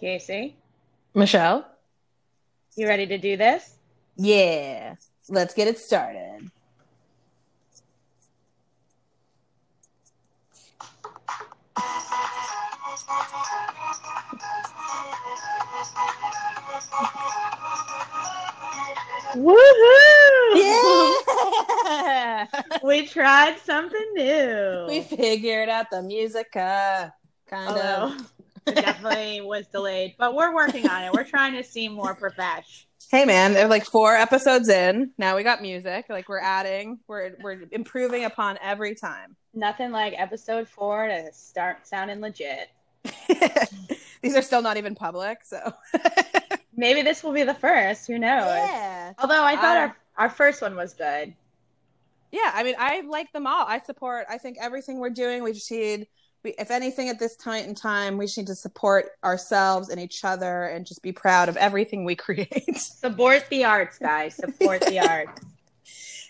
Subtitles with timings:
[0.00, 0.56] Casey,
[1.14, 1.66] Michelle?
[2.76, 3.76] you ready to do this?
[4.16, 4.96] Yeah.
[5.28, 6.50] Let's get it started.
[19.36, 20.54] Woohoo!
[20.54, 22.46] Yeah.
[22.84, 24.86] we tried something new.
[24.88, 27.12] we figured out the musica.
[27.48, 28.33] Kind Although of.
[28.66, 31.12] It definitely was delayed, but we're working on it.
[31.12, 32.86] We're trying to seem more profesh.
[33.10, 35.10] Hey man, they're like four episodes in.
[35.18, 36.06] Now we got music.
[36.08, 39.36] Like we're adding, we're we're improving upon every time.
[39.52, 42.70] Nothing like episode four to start sounding legit.
[44.22, 45.72] These are still not even public, so
[46.76, 48.06] Maybe this will be the first.
[48.08, 48.46] Who knows?
[48.46, 49.12] yeah.
[49.18, 51.34] Although I thought Uh, our, our first one was good.
[52.32, 53.64] Yeah, I mean, I like them all.
[53.68, 54.26] I support.
[54.28, 55.44] I think everything we're doing.
[55.44, 56.08] We just need,
[56.44, 59.98] we, if anything, at this point in time, we just need to support ourselves and
[60.00, 62.76] each other, and just be proud of everything we create.
[62.76, 64.36] Support the arts, guys.
[64.36, 65.42] Support the arts.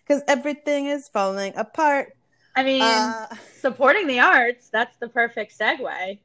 [0.06, 2.14] Because everything is falling apart.
[2.56, 3.26] I mean, Uh,
[3.60, 6.18] supporting the arts, that's the perfect segue.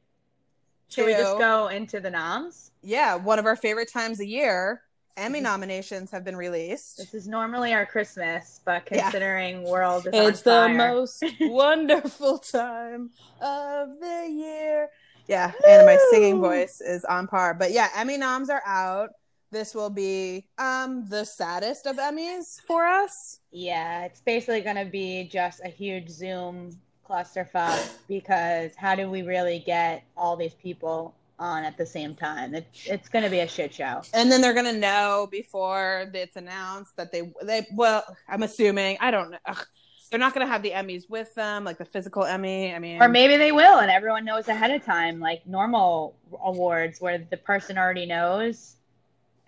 [0.88, 2.70] Should we just go into the noms?
[2.82, 4.82] Yeah, one of our favorite times a year.
[5.16, 6.96] Emmy nominations have been released.
[6.98, 9.02] This is normally our Christmas, but Yeah.
[9.04, 14.88] considering world is It's the fire, most wonderful time of the year.
[15.26, 17.54] Yeah, and my singing voice is on par.
[17.54, 19.10] But yeah, Emmy noms are out.
[19.52, 23.40] This will be um the saddest of Emmys for us.
[23.50, 29.22] yeah, it's basically going to be just a huge Zoom clusterfuck because how do we
[29.22, 32.54] really get all these people on at the same time?
[32.54, 34.02] It's it's going to be a shit show.
[34.14, 39.10] And then they're gonna know before it's announced that they they well, I'm assuming I
[39.10, 39.38] don't know.
[39.46, 39.66] Ugh,
[40.10, 42.72] they're not gonna have the Emmys with them, like the physical Emmy.
[42.74, 47.00] I mean, Or maybe they will, and everyone knows ahead of time, like normal awards
[47.00, 48.76] where the person already knows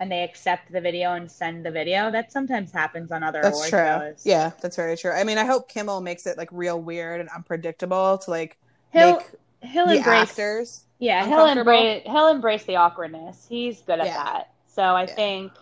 [0.03, 2.11] and they accept the video and send the video.
[2.11, 3.79] That sometimes happens on other That's award true.
[3.79, 4.27] shows.
[4.27, 5.13] Yeah, that's very true.
[5.13, 8.59] I mean, I hope Kimmel makes it like real weird and unpredictable to like
[8.93, 9.27] He'll make
[9.63, 10.85] he'll the embrace actors.
[11.03, 13.47] Yeah, he'll embrace he'll embrace the awkwardness.
[13.49, 14.15] He's good at Yeah.
[14.15, 14.53] that.
[14.69, 15.15] So I Yeah.
[15.15, 15.53] think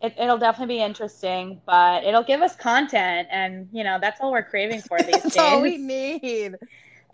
[0.00, 4.32] it, it'll definitely be interesting, but it'll give us content, and you know that's all
[4.32, 5.38] we're craving for these That's days.
[5.38, 6.56] all we need.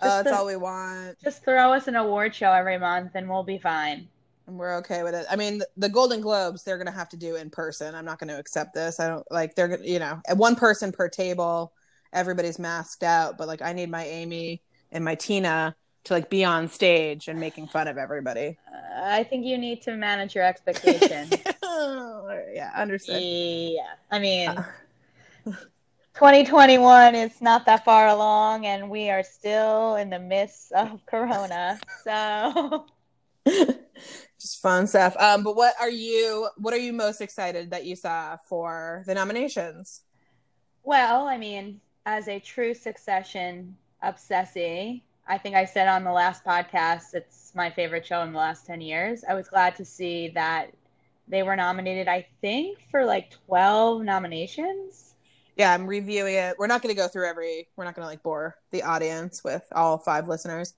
[0.02, 3.28] Oh, Just that's all we want, Just throw us an award show every month, and
[3.28, 4.08] we'll be fine.
[4.46, 5.26] and we're okay with it.
[5.30, 7.94] I mean, the, the Golden Globes they're gonna have to do in person.
[7.94, 9.00] I'm not gonna accept this.
[9.00, 11.72] I don't like they're gonna, you know, one person per table.
[12.12, 16.44] Everybody's masked out, but like I need my Amy and my Tina to like be
[16.44, 18.58] on stage and making fun of everybody.
[18.72, 21.30] Uh, I think you need to manage your expectations.
[22.54, 23.22] yeah, understood.
[23.22, 24.64] yeah, I mean, Uh.
[26.14, 31.78] 2021 is not that far along, and we are still in the midst of Corona.
[32.04, 32.86] So.
[33.46, 35.16] just fun stuff.
[35.18, 36.48] Um, but what are you?
[36.58, 40.02] What are you most excited that you saw for the nominations?
[40.82, 46.44] Well, I mean, as a true Succession obsessee, I think I said on the last
[46.44, 49.22] podcast it's my favorite show in the last 10 years.
[49.28, 50.72] I was glad to see that
[51.28, 55.14] they were nominated, I think, for like 12 nominations.
[55.54, 56.56] Yeah, I'm reviewing it.
[56.58, 57.68] We're not going to go through every.
[57.76, 60.74] We're not going to like bore the audience with all five listeners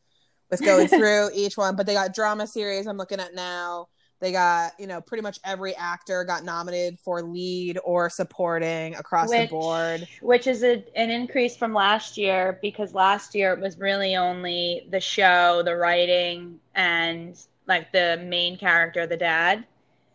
[0.51, 1.75] with going through each one.
[1.75, 2.87] But they got drama series.
[2.87, 3.89] I'm looking at now.
[4.23, 9.29] They got you know pretty much every actor got nominated for lead or supporting across
[9.29, 10.07] which, the board.
[10.21, 14.87] Which is a, an increase from last year because last year it was really only
[14.91, 19.67] the show, the writing, and like the main character, the dad.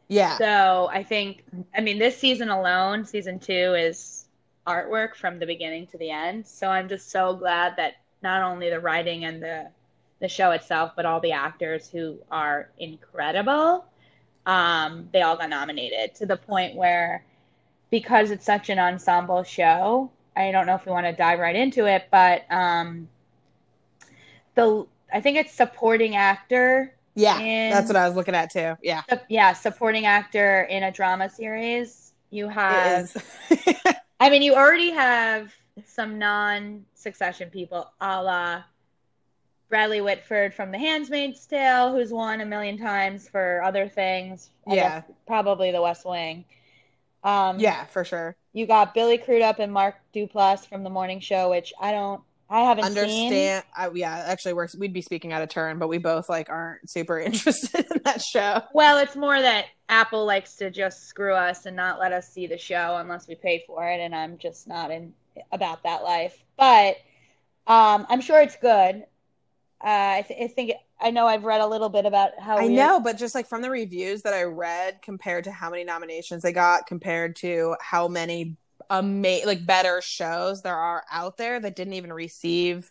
[0.08, 1.44] Yeah, So I think,
[1.76, 4.26] I mean, this season alone, season two, is
[4.66, 6.48] artwork from the beginning to the end.
[6.48, 9.68] So I'm just so glad that not only the writing and the
[10.20, 13.86] the show itself, but all the actors who are incredible,
[14.48, 17.24] um, they all got nominated to the point where,
[17.92, 21.56] because it's such an ensemble show, I don't know if we want to dive right
[21.56, 23.10] into it, but um,
[24.56, 28.76] the I think it's supporting actor yeah, and- that's what I was looking at too.
[28.84, 32.14] Yeah, Sup- yeah, supporting actor in a drama series.
[32.30, 33.16] You have.
[34.20, 35.52] I mean, you already have
[35.86, 38.64] some non-succession people, a la
[39.70, 44.50] Bradley Whitford from The Handmaid's Tale, who's won a million times for other things.
[44.68, 45.02] I Yeah.
[45.26, 46.46] probably The West Wing.
[47.24, 48.36] Um, yeah, for sure.
[48.54, 52.62] you got Billy Crudup and Mark Duplass from The Morning Show, which I don't, I
[52.62, 52.98] haven't seen.
[52.98, 53.64] Understand?
[53.76, 56.90] I, yeah, actually, we're we'd be speaking out of turn, but we both like aren't
[56.90, 58.62] super interested in that show.
[58.74, 62.48] Well, it's more that Apple likes to just screw us and not let us see
[62.48, 65.14] the show unless we pay for it, and I'm just not in
[65.52, 66.42] about that life.
[66.58, 66.98] But
[67.68, 69.06] um, I'm sure it's good.
[69.84, 69.88] Uh,
[70.20, 72.74] I, th- I think I know I've read a little bit about how I weird-
[72.74, 76.42] know, but just like from the reviews that I read, compared to how many nominations
[76.44, 78.56] they got, compared to how many
[78.90, 82.90] ama- like better shows there are out there that didn't even receive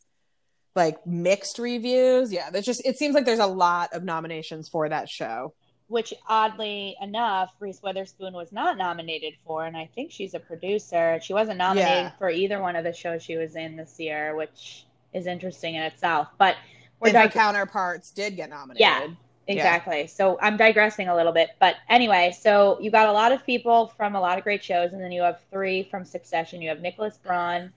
[0.76, 2.32] like mixed reviews.
[2.32, 5.54] Yeah, there's just it seems like there's a lot of nominations for that show.
[5.88, 11.18] which oddly enough, Reese Witherspoon was not nominated for, and I think she's a producer.
[11.22, 12.10] She wasn't nominated Yeah.
[12.18, 14.84] for either one of the shows she was in this year, which
[15.14, 16.26] is interesting in itself.
[16.38, 16.56] But
[17.02, 18.80] And her dig- counterparts did get nominated.
[18.80, 19.08] Yeah.
[19.46, 20.06] exactly.
[20.06, 23.88] So I'm digressing a little bit, but anyway, so you got a lot of people
[23.96, 26.60] from a lot of great shows, and then you have three from Succession.
[26.60, 27.72] You have Nicholas Braun,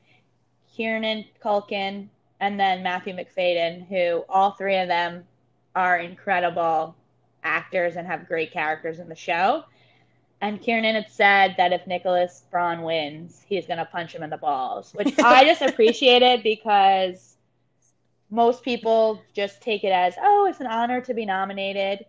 [0.75, 2.07] Kieran Culkin,
[2.39, 5.25] and then Matthew Macfadyen, who all three of them
[5.75, 6.95] are incredible
[7.43, 9.63] actors and have great characters in the show.
[10.41, 14.29] And Kieran had said that if Nicholas Braun wins, he's going to punch him in
[14.29, 17.28] the balls, which I just appreciated because
[18.29, 22.05] most people just take it as, oh, it's an honor to be nominated.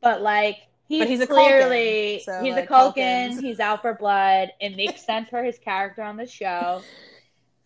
[0.00, 0.58] But like,
[0.88, 3.30] he's, But he's a clearly Culkin, so, he's like, a Culkin.
[3.30, 3.40] Culkins.
[3.40, 4.52] He's out for blood.
[4.60, 6.82] It makes sense for his character on the show.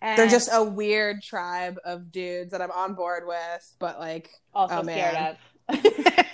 [0.00, 4.80] They're just a weird tribe of dudes that I'm on board with, but like also
[4.80, 5.82] oh, scared of.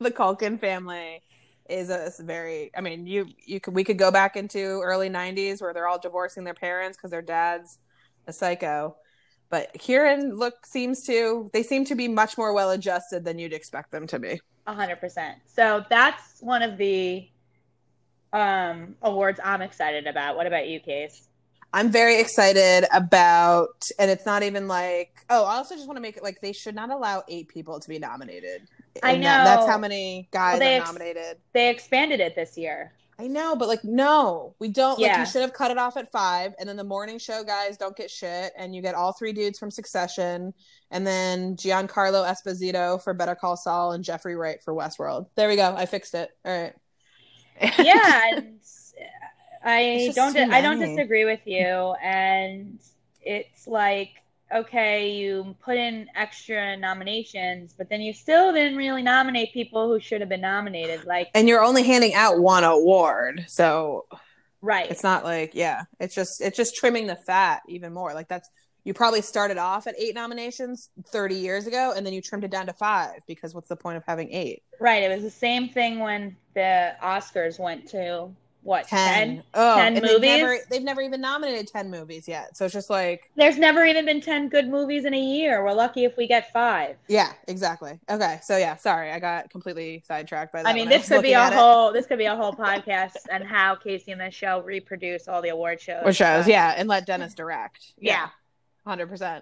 [0.00, 1.22] the Culkin family
[1.68, 5.60] is a very I mean, you you could we could go back into early 90s
[5.62, 7.78] where they're all divorcing their parents cuz their dad's
[8.26, 8.96] a psycho.
[9.52, 13.52] But Kieran look seems to they seem to be much more well adjusted than you'd
[13.52, 14.40] expect them to be.
[14.66, 15.36] A hundred percent.
[15.46, 17.28] So that's one of the
[18.32, 20.36] um awards I'm excited about.
[20.36, 21.28] What about you, Case?
[21.74, 26.02] I'm very excited about, and it's not even like, oh, I also just want to
[26.02, 28.62] make it like they should not allow eight people to be nominated.
[29.02, 29.22] I know.
[29.22, 31.36] that- that's how many guys Well, they are ex- nominated.
[31.52, 32.92] They expanded it this year.
[33.22, 34.98] I know, but like, no, we don't.
[34.98, 37.76] Like, you should have cut it off at five, and then the morning show guys
[37.76, 40.52] don't get shit, and you get all three dudes from Succession,
[40.90, 45.26] and then Giancarlo Esposito for Better Call Saul and Jeffrey Wright for Westworld.
[45.36, 45.72] There we go.
[45.76, 46.30] I fixed it.
[46.44, 46.74] All right.
[47.78, 48.40] Yeah,
[49.64, 51.94] I don't I don't disagree with you.
[52.02, 52.80] And
[53.20, 54.21] it's like
[54.54, 60.00] okay, you put in extra nominations, but then you still didn't really nominate people who
[60.00, 61.04] should have been nominated.
[61.04, 64.06] Like and you're only handing out one award, so
[64.60, 64.90] right.
[64.90, 68.48] it's not like yeah it's just it's just trimming the fat even more like that's
[68.84, 72.50] you probably started off at eight nominations 30 years ago and then you trimmed it
[72.50, 75.04] down to five because what's the point of having eight Right.
[75.04, 78.34] It was the same thing when the Oscars went to
[78.64, 79.42] what 10 10?
[79.54, 80.20] oh 10 and movies?
[80.20, 83.84] they've never, they've never even nominated 10 movies yet so it's just like There's never
[83.84, 85.64] even been 10 good movies in a year.
[85.64, 86.96] We're lucky if we get five.
[87.08, 91.02] yeah exactly okay so yeah sorry i got completely sidetracked by that I mean, this
[91.10, 91.56] was could be a at it.
[91.58, 95.42] whole this could be a whole podcast and how Casey and the show reproduce all
[95.42, 96.02] the award shows.
[96.04, 98.28] or shows yeah and let dennis direct Yeah.
[98.86, 99.40] 100% uh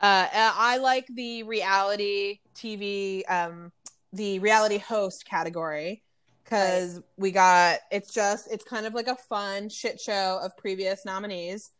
[0.00, 3.70] i like the reality tv um
[4.12, 6.02] the reality host category
[6.50, 11.04] because we got it's just it's kind of like a fun shit show of previous
[11.04, 11.70] nominees.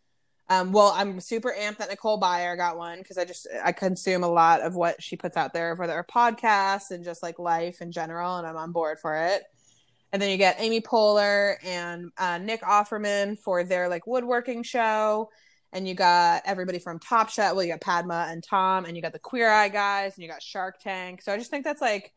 [0.49, 4.23] Um well i'm super amped that nicole Byer got one because i just i consume
[4.23, 7.81] a lot of what she puts out there for their podcasts and just like life
[7.81, 9.43] in general and i'm on board for it.
[10.13, 15.31] And then you get amy poehler and uh, nick offerman for their like woodworking show.
[15.73, 19.03] And you got everybody from top chef well you got padma and tom and you
[19.03, 21.23] got the queer eye guys and you got shark tank.
[21.23, 22.13] So i just think that's like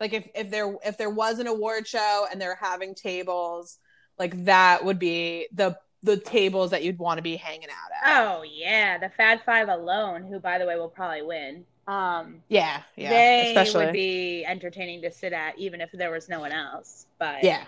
[0.00, 3.78] like if, if there if there was an award show and they're having tables
[4.18, 8.22] like that would be the the tables that you'd want to be hanging out at.
[8.22, 11.64] Oh yeah, the Fab Five alone, who by the way will probably win.
[11.88, 13.84] Um, yeah yeah they especially.
[13.84, 17.06] would be entertaining to sit at, even if there was no one else.
[17.18, 17.64] But yeah.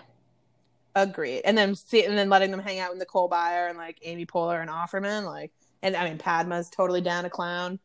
[0.95, 1.41] Agreed.
[1.45, 4.25] And then see and then letting them hang out with nicole Byer and like amy
[4.25, 7.79] poehler and offerman like and i mean padma's totally down to clown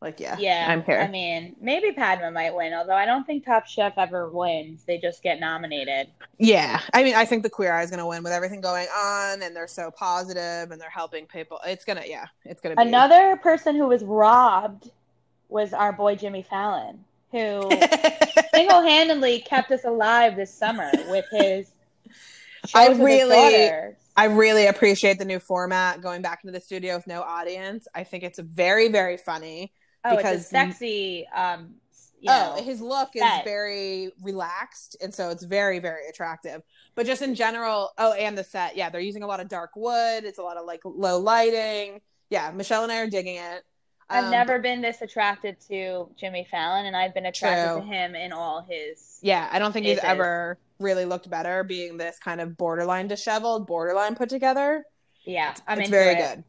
[0.00, 3.44] like yeah yeah, i'm here I mean, maybe Padma might win, although I don't think
[3.44, 4.84] Top Chef ever wins.
[4.84, 6.08] They just get nominated.
[6.38, 8.88] Yeah, I mean, I think the Queer Eye is going to win with everything going
[8.96, 11.60] on, and they're so positive, and they're helping people.
[11.66, 14.90] It's gonna, yeah, it's gonna be Another person who was robbed
[15.50, 17.70] was our boy Jimmy Fallon, who
[18.54, 21.70] single-handedly kept us alive this summer with his
[22.74, 27.22] I really- I really appreciate the new format, going back into the studio with no
[27.22, 27.86] audience.
[27.94, 29.72] I think it's very, very funny.
[30.04, 31.26] Oh, because- it's a sexy.
[31.28, 31.74] Um,
[32.20, 36.60] you know, oh, his look is very relaxed, and so it's very, very attractive.
[36.94, 39.70] But just in general, oh, and the set, yeah, they're using a lot of dark
[39.74, 40.24] wood.
[40.24, 42.02] It's a lot of like low lighting.
[42.28, 43.64] Yeah, Michelle and I are digging it.
[44.10, 47.80] I've Um, never been this attracted to Jimmy Fallon, and I've been attracted True.
[47.80, 49.18] to him in all his.
[49.22, 53.66] Yeah, I don't think he's ever really looked better being this kind of borderline disheveled,
[53.66, 54.84] borderline put together.
[55.24, 56.18] Yeah, I'm it's into very it.
[56.18, 56.44] good.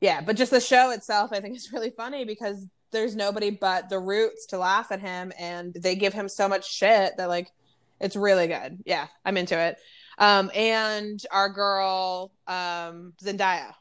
[0.00, 3.88] Yeah, but just the show itself, I think is really funny because there's nobody but
[3.88, 7.50] the Roots to laugh at him, and they give him so much shit that like
[8.00, 8.82] it's really good.
[8.86, 9.78] Yeah, I'm into it.
[10.18, 13.74] Um, and our girl um, Zendaya.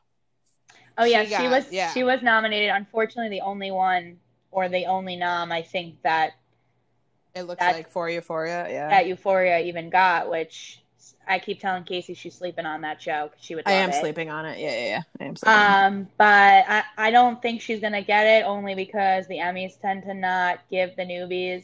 [0.98, 1.92] Oh yeah, She she, was yeah.
[1.94, 2.70] she was nominated.
[2.70, 4.18] Unfortunately, the only one
[4.52, 6.32] or the only nom I think that
[7.34, 8.68] It looks That's- like for Euphoria.
[8.70, 10.82] Yeah, that Euphoria even got, which
[11.28, 13.68] I keep telling Casey she's sleeping on that show 'cause she would.
[13.68, 13.96] I am it.
[13.96, 14.60] sleeping on it.
[14.60, 15.02] Yeah, yeah, yeah.
[15.20, 15.60] I am sleeping.
[15.60, 20.04] Um, but I, I don't think she's gonna get it only because the Emmys tend
[20.04, 21.64] to not give the newbies.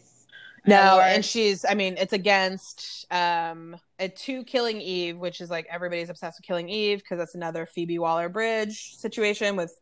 [0.65, 1.06] No, award.
[1.08, 6.10] and she's I mean, it's against um a two Killing Eve, which is like everybody's
[6.10, 9.75] obsessed with Killing Eve because that's another Phoebe Waller Bridge situation with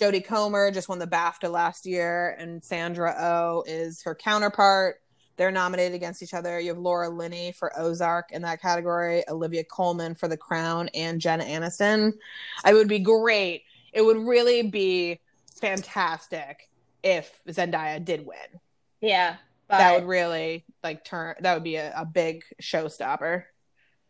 [0.00, 5.01] Jodie Comer just won the BAFTA last year and Sandra Oh is her counterpart.
[5.36, 6.60] They're nominated against each other.
[6.60, 11.20] You have Laura Linney for Ozark in that category, Olivia Colman for The Crown, and
[11.20, 12.12] Jenna Aniston.
[12.64, 13.62] I would be great.
[13.92, 15.20] It would really be
[15.60, 16.68] fantastic
[17.02, 18.60] if Zendaya did win
[19.02, 19.36] yeah,
[19.68, 23.44] but that would really like turn that would be a, a big showstopper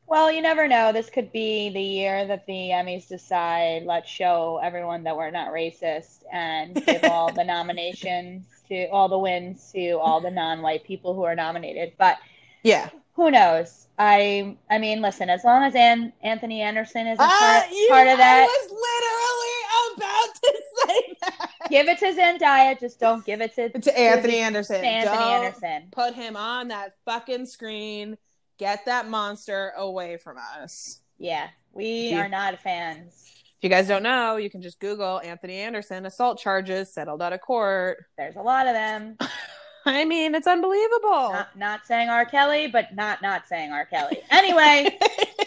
[0.05, 0.93] well, you never know.
[0.93, 5.53] This could be the year that the Emmys decide let's show everyone that we're not
[5.53, 11.15] racist and give all the nominations to all the wins to all the non-white people
[11.15, 11.93] who are nominated.
[11.99, 12.19] But
[12.63, 13.87] yeah who knows?
[13.99, 17.89] I I mean, listen, as long as An- Anthony Anderson is a ah, part, you-
[17.91, 22.81] part of that, i was literally about to say that give it to Zendaya.
[22.81, 25.89] Just don't give it to, to anthony anderson to Anthony Don't Anderson.
[25.91, 28.17] put him on that fucking screen
[28.59, 32.23] get that monster away from us Yeah, we Yeah.
[32.23, 33.31] are not fans.
[33.63, 37.33] If you guys don't know you can just google anthony anderson assault charges settled out
[37.33, 39.17] of court There's a lot of them.
[39.87, 42.25] i mean it's unbelievable Not, not saying R.
[42.25, 43.85] Kelly, but not not saying R.
[43.87, 44.19] Kelly.
[44.31, 44.99] Anyway,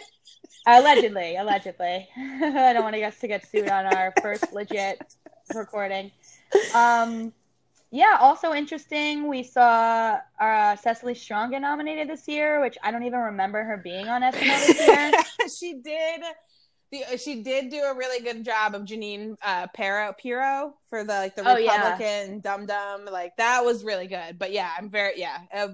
[0.68, 2.08] allegedly, allegedly.
[2.18, 5.02] I don't want us to get sued on our first legit
[5.54, 6.12] recording.
[6.74, 7.34] Um,
[7.92, 8.18] yeah.
[8.20, 9.28] Also interesting.
[9.28, 13.78] We saw uh, Cecily Strong get nominated this year, which I don't even remember her
[13.78, 15.12] being on SNL this year.
[15.60, 16.22] she did
[17.18, 21.36] she did do a really good job of Jeanine uh Pero Pirro for the like
[21.36, 21.96] the Oh, yeah.
[21.96, 25.70] Republican Dum Dum like that was really good but yeah I'm very yeah uh,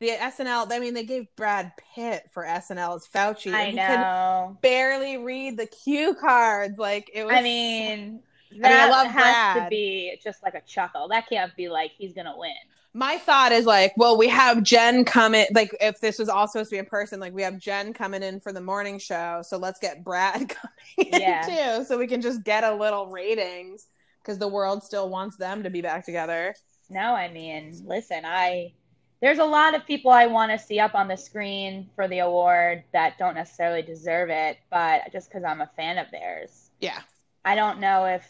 [0.00, 3.78] the SNL I mean they gave Brad Pitt for SNL as Fauci I and he
[3.78, 4.58] could know.
[4.62, 8.22] barely read the cue cards like it was I mean,
[8.62, 11.08] I that love has to be just like a chuckle.
[11.08, 12.54] That can't be like he's gonna win.
[12.98, 15.46] My thought is like, well, we have Jen coming.
[15.54, 18.24] Like, if this was all supposed to be in person, like we have Jen coming
[18.24, 20.48] in for the morning show, so let's get Brad
[20.96, 21.46] coming Yeah.
[21.46, 23.86] in too, so we can just get a little ratings
[24.20, 26.56] because the world still wants them to be back together.
[26.90, 28.72] No, I mean, listen, I
[29.20, 32.20] there's a lot of people I want to see up on the screen for the
[32.20, 36.70] award that don't necessarily deserve it, but just because I'm a fan of theirs.
[36.80, 37.00] Yeah,
[37.44, 38.28] I don't know if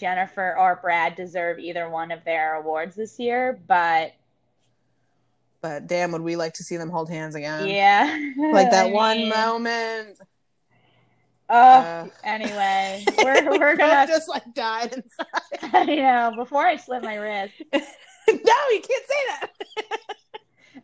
[0.00, 4.14] Jennifer or Brad deserve either one of their awards this year, but
[5.60, 7.68] but damn, would we like to see them hold hands again?
[7.68, 8.18] yeah.
[8.52, 10.18] like that I one mean, moment.
[11.52, 14.06] Oh, Uh, anyway, we're we're gonna.
[14.06, 15.26] just like died inside.
[15.74, 16.32] I know.
[16.36, 17.52] Before I slit my wrist.
[17.72, 17.78] no,
[18.28, 19.50] you can't say that.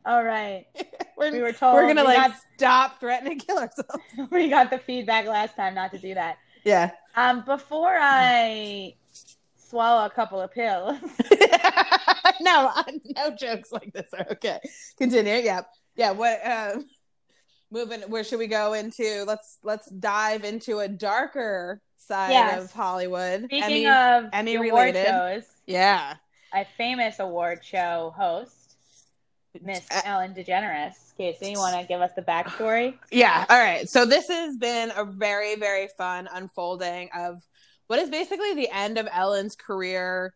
[0.04, 0.66] All right.
[1.16, 4.02] We're, We were told we're gonna we like got- stop threatening to kill ourselves.
[4.30, 6.36] we got the feedback last time not to do that.
[6.64, 6.90] Yeah.
[7.14, 8.94] Um, before I
[9.68, 10.98] swallow a couple of pills,
[12.40, 12.70] no,
[13.16, 14.58] no jokes like this are okay.
[14.98, 15.34] Continue.
[15.34, 15.62] Yeah,
[15.94, 16.10] yeah.
[16.12, 16.44] What?
[16.44, 16.80] Uh,
[17.70, 18.00] moving.
[18.02, 19.24] Where should we go into?
[19.26, 22.64] Let's let's dive into a darker side Yes.
[22.64, 23.44] of Hollywood.
[23.44, 25.06] speaking Emmy- of Emmy award related.
[25.06, 26.14] shows, yeah,
[26.54, 28.76] a famous award show host,
[29.62, 30.94] Miss Uh, Ellen DeGeneres.
[31.16, 32.94] Casey, you want to give us the backstory?
[33.10, 33.46] yeah.
[33.48, 33.88] All right.
[33.88, 37.42] So this has been a very very fun unfolding of
[37.86, 40.34] what is basically the end of Ellen's career.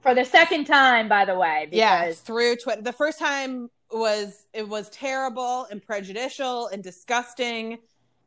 [0.00, 4.46] For the second time, by the way, yeah because through twitter the first time was
[4.52, 7.78] it was terrible and prejudicial and disgusting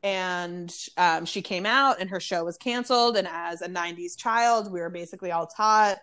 [0.03, 4.71] and um, she came out and her show was canceled and as a 90s child
[4.71, 5.97] we were basically all taught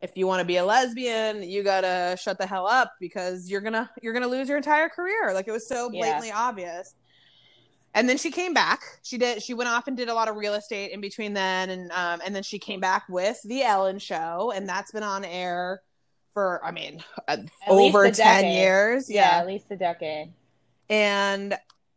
[0.00, 3.60] if you want to be a lesbian you gotta shut the hell up because you're
[3.60, 6.00] gonna you're gonna lose your entire career like it was so Yeah.
[6.00, 6.94] blatantly obvious
[7.94, 10.36] and then she came back she did she went off and did a lot of
[10.36, 13.98] real estate in between then and um, and then she came back with the ellen
[13.98, 15.82] show and that's been on air
[16.32, 17.36] for i mean uh,
[17.68, 18.54] over 10 decade.
[18.54, 20.32] years yeah, at least a decade.
[20.88, 21.56] and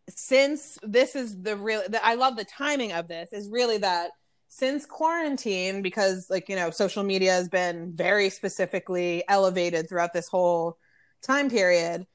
[0.10, 4.12] since this is the real the, i love the timing of this is really that
[4.48, 10.28] since quarantine because like you know social media has been very specifically elevated throughout this
[10.28, 10.78] whole
[11.22, 12.06] time period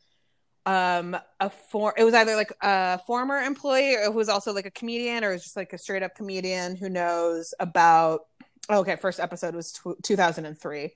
[0.66, 4.70] um a for it was either like a former employee who was also like a
[4.70, 8.26] comedian or it was just like a straight up comedian who knows about
[8.78, 10.92] okay, first episode was tw 2003.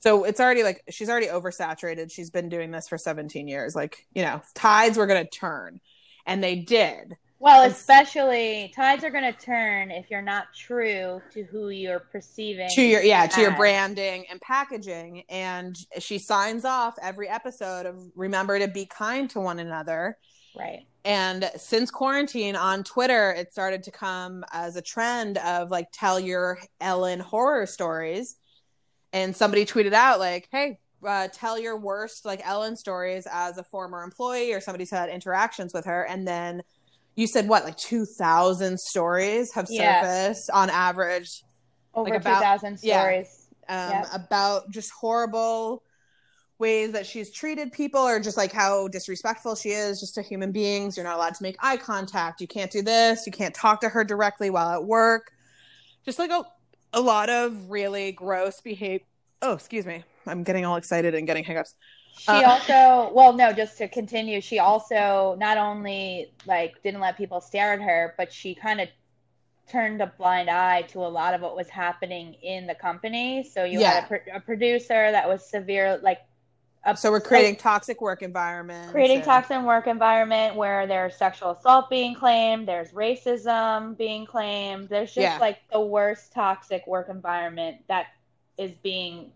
[0.00, 2.12] So it's already like she's already oversaturated.
[2.12, 3.74] She's been doing this for 17 years.
[3.74, 5.80] Like, you know, tides were going to turn
[6.26, 7.16] and they did.
[7.40, 12.68] Well, especially tides are going to turn if you're not true to who you're perceiving.
[12.70, 17.96] to your yeah to your branding and packaging and she signs off every episode of
[18.16, 20.18] remember to be kind to one another
[20.58, 20.86] Right.
[21.04, 26.18] and since quarantine on twitter it started to come as a trend of like tell
[26.18, 28.36] your ellen horror stories
[29.12, 33.62] and somebody tweeted out like hey uh, tell your worst like ellen stories as a
[33.62, 36.60] former employee or somebody's had interactions with her and then
[37.18, 40.02] you said what like 2000 stories have Yeah.
[40.02, 41.42] surfaced on average
[41.94, 43.00] Over Like about- 2,000 yeah.
[43.00, 43.46] stories.
[43.68, 44.06] um, Yep.
[44.14, 45.82] about just horrible
[46.60, 50.52] ways that she's treated people or just like how disrespectful she is just to human
[50.52, 50.96] beings.
[50.96, 52.40] You're not allowed to make eye contact.
[52.40, 53.26] You can't do this.
[53.26, 55.32] You can't talk to her directly while at work.
[56.04, 56.44] Just like a,
[56.92, 59.04] a lot of really gross behavior.
[59.42, 60.04] Oh, excuse me.
[60.26, 61.74] I'm getting all excited and getting hiccups.
[62.18, 67.16] She Uh, also, well, no, just to continue, she also not only like didn't let
[67.16, 68.88] people stare at her, but she kind of
[69.70, 73.44] turned a blind eye to a lot of what was happening in the company.
[73.44, 73.90] So you Yeah.
[73.92, 76.20] had a, pro- a producer that was severe, like
[76.84, 78.90] a, So we're creating toxic work environment.
[78.90, 84.88] creating and- toxic work environment where there's sexual assault being claimed, there's racism being claimed,
[84.88, 85.38] there's just Yeah.
[85.38, 88.06] like the worst toxic work environment that
[88.56, 89.30] is being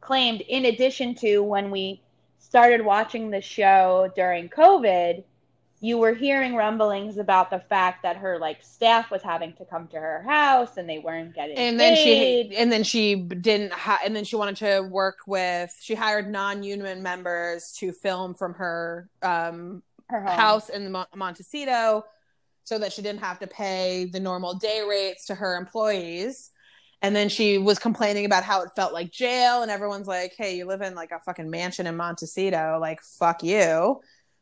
[0.00, 0.40] claimed.
[0.42, 2.00] In addition to when we
[2.44, 5.24] started watching the show during COVID,
[5.80, 9.86] you were hearing rumblings about the fact that her like staff was having to come
[9.88, 12.50] to her house and they weren't getting and then paid.
[12.52, 16.30] she and then she didn't ha- and then she wanted to work with she hired
[16.30, 20.38] non-union members to film from her um her home.
[20.38, 22.04] house in Mon- Montecito
[22.62, 26.50] so that she didn't have to pay the normal day rates to her employees.
[27.04, 30.56] And then she was complaining about how it felt like jail, and everyone's like, "Hey,
[30.56, 32.78] you live in like a fucking mansion in Montecito.
[32.80, 34.00] Like, fuck you.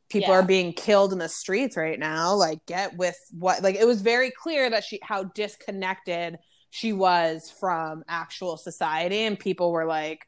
[0.08, 0.38] People Yeah.
[0.38, 2.34] are being killed in the streets right now.
[2.34, 3.64] Like, get with what?
[3.64, 6.38] Like, it was very clear that she how disconnected
[6.70, 10.20] she was from actual society, and people were like,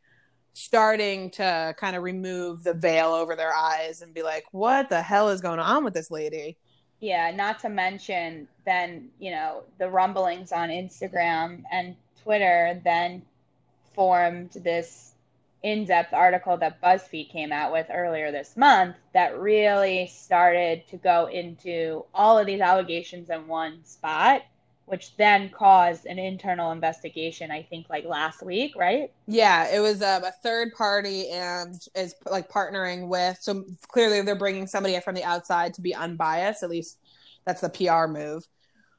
[0.54, 5.02] starting to kind of remove the veil over their eyes and be like, what the
[5.02, 6.56] hell is going on with this lady?
[7.00, 13.22] Yeah, not to mention then, you know, the rumblings on Instagram and Twitter then
[13.94, 15.12] formed this
[15.62, 21.26] in-depth article that BuzzFeed came out with earlier this month that really started to go
[21.26, 24.42] into all of these allegations in one spot,
[24.84, 29.10] which then caused an internal investigation, I think like last week, right?
[29.26, 33.38] Yeah, it was um, a third party and is like partnering with.
[33.40, 36.62] So clearly, they're bringing somebody from the outside to be unbiased.
[36.62, 36.98] At least
[37.46, 38.46] that's the PR move.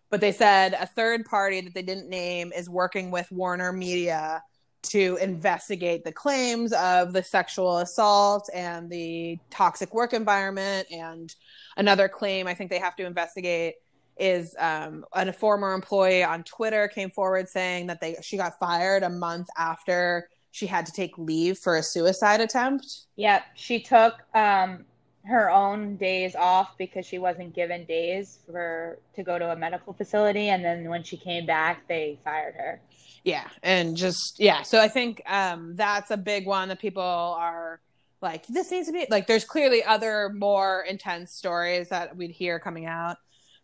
[0.10, 4.44] But they said a third party that they didn't name is working with Warner Media
[4.84, 10.88] to investigate the claims of the sexual assault and the toxic work environment.
[10.91, 11.34] And
[11.76, 13.76] another claim I think they have to investigate
[14.18, 19.04] is um, a former employee on Twitter came forward saying that they she got fired
[19.04, 23.08] a month after she had to take leave for a suicide attempt.
[23.18, 24.86] Yep, she took um,
[25.28, 29.94] her own days off because she wasn't given days for to go to a medical
[29.94, 32.82] facility, and then when she came back, they fired her.
[33.24, 37.80] Yeah, and just yeah, so I think um, that's a big one that people are
[38.22, 39.28] like this needs to be like.
[39.28, 43.18] There's clearly other more intense stories that we'd hear coming out,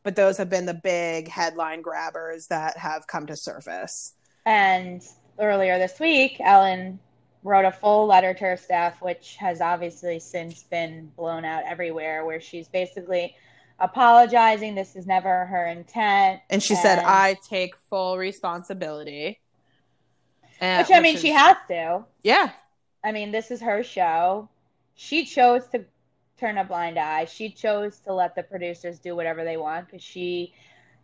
[0.04, 4.14] but those have been the big headline grabbers that have come to surface.
[4.46, 5.04] And
[5.40, 7.00] earlier this week, Ellen
[7.44, 12.26] wrote a full letter to her staff, which has obviously since been blown out everywhere,
[12.26, 13.36] where she's basically
[13.80, 14.76] apologizing.
[14.76, 16.42] This is never her intent.
[16.50, 19.40] And she said, "I take full responsibility."
[20.60, 22.06] And- which I mean, is- she has to.
[22.24, 22.52] yeah,
[23.04, 24.48] I mean, this is her show.
[24.94, 25.86] She chose to
[26.38, 27.26] turn a blind eye.
[27.26, 30.54] She chose to let the producers do whatever they want because she,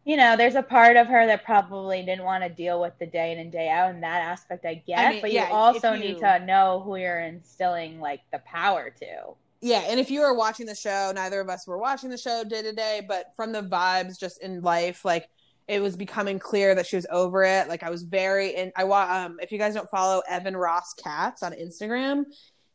[0.08, 3.06] you know, there's a part of her that probably didn't want to deal with the
[3.06, 5.00] day in and day out, and that aspect I get.
[5.00, 8.40] I mean, but yeah, you also you- need to know who you're instilling like the
[8.40, 9.34] power to.
[9.60, 9.84] yeah.
[9.86, 12.62] And if you were watching the show, neither of us were watching the show day
[12.62, 15.28] to day, but from the vibes just in life, like
[15.68, 17.68] it was becoming clear that she was over it.
[17.68, 18.72] Like I was very in.
[18.78, 19.38] I want um.
[19.42, 22.24] If you guys don't follow Evan Ross Katz on Instagram,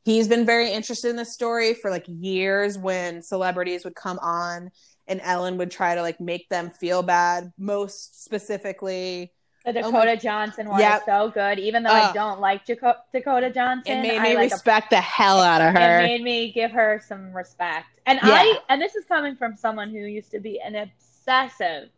[0.04, 2.76] he's been very interested in this story for like years.
[2.76, 4.70] When celebrities would come on
[5.08, 9.32] and Ellen would try to like make them feel bad, most specifically.
[9.64, 11.00] The Oh Dakota my- Johnson one Yep.
[11.00, 13.98] is so good, even though I don't like Jaco- Dakota Johnson.
[13.98, 16.00] It made I me like respect the hell out of her.
[16.00, 17.86] It made me give her some respect.
[18.06, 18.30] And Yeah.
[18.32, 21.90] I and this is coming from someone who used to be an obsessive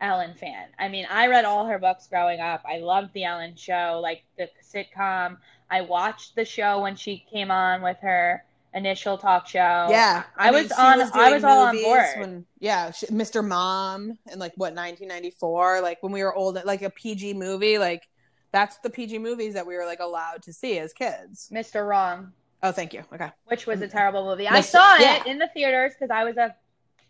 [0.00, 0.68] Ellen fan.
[0.78, 2.62] I mean, I read all her books growing up.
[2.66, 5.36] I loved the Ellen show, like the sitcom.
[5.70, 8.42] I watched the show when she came on with her
[8.76, 9.86] initial talk show.
[9.90, 11.00] Yeah, I, was she on.
[11.14, 12.04] I was all on board.
[12.18, 13.44] When, yeah, she, Mr.
[13.46, 18.06] Mom in like what 1994, like when we were old, like a PG movie, like
[18.52, 21.50] that's the PG movies that we were like allowed to see as kids.
[21.52, 21.86] Mr.
[21.86, 23.02] Wrong, Oh, thank you.
[23.12, 23.30] Okay.
[23.46, 24.48] which was a terrible movie.
[24.48, 25.16] I saw yeah.
[25.20, 26.54] it in the theaters because I was a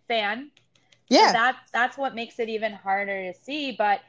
[0.08, 0.50] fan.
[1.08, 1.32] Yeah.
[1.32, 3.72] that that's what makes it even harder to see.
[3.72, 4.00] But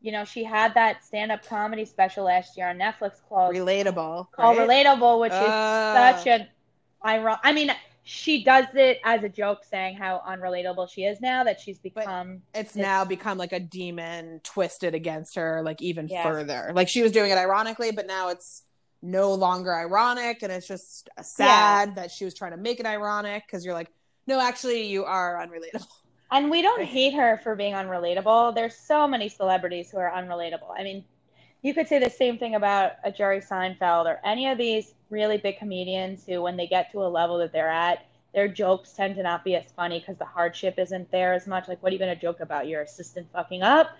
[0.00, 4.30] you know, she had that stand-up comedy special last year on Netflix called Relatable.
[4.30, 4.68] called right?
[4.86, 6.46] Relatable, which is Uh, such an
[7.06, 7.70] I mean,
[8.02, 12.42] she does it as a joke, saying how unrelatable she is now that she's become.
[12.54, 16.22] it's now become like a demon twisted against her like even Yeah.
[16.22, 18.62] further like she was doing it ironically but now it's
[19.02, 23.42] no longer ironic and it's just sad that she was trying to make it ironic
[23.46, 23.90] because you're like
[24.26, 25.86] no actually you are unrelatable
[26.30, 28.52] And we don't hate her for being unrelatable.
[28.54, 30.74] There's so many celebrities who are unrelatable.
[30.76, 31.04] I mean,
[31.62, 35.38] you could say the same thing about a Jerry Seinfeld or any of these really
[35.38, 39.16] big comedians who, when they get to a level that they're at, their jokes tend
[39.16, 41.68] to not be as funny because the hardship isn't there as much.
[41.68, 42.68] Like, what are you going to joke about?
[42.68, 43.96] Your assistant fucking up?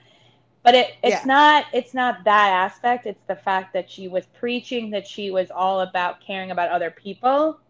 [0.63, 1.25] But it, it's Yeah.
[1.25, 3.07] not it's not that aspect.
[3.07, 6.91] It's the fact that she was preaching that she was all about caring about other
[6.91, 7.61] people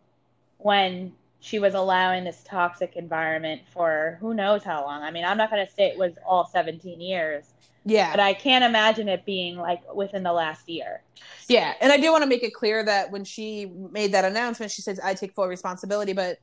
[0.58, 5.02] when she was allowing this toxic environment for who knows how long.
[5.02, 7.44] I mean, I'm not going to say it was all 17 years,
[7.86, 11.02] yeah but I can't imagine it being like within the last year.
[11.48, 14.70] Yeah, and I do want to make it clear that when she made that announcement,
[14.72, 16.38] she says, "I take full responsibility," but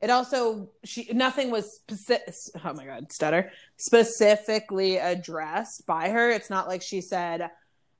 [0.00, 6.30] it also she nothing was speci- oh my god stutter specifically addressed by her.
[6.30, 7.50] It's not like she said,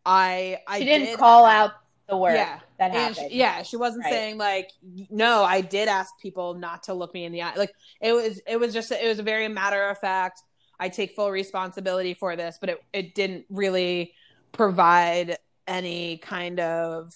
[0.04, 1.72] "I I She didn't did- call out
[2.08, 3.30] the word Yeah, that happened.
[3.32, 4.12] she, yeah, she wasn't Right.
[4.12, 4.70] saying like,
[5.10, 8.40] "No, I did ask people not to look me in the eye." Like it was
[8.46, 10.42] it was just it was a very matter of fact.
[10.78, 14.12] I take full responsibility for this, but it it didn't really
[14.52, 17.12] provide any kind of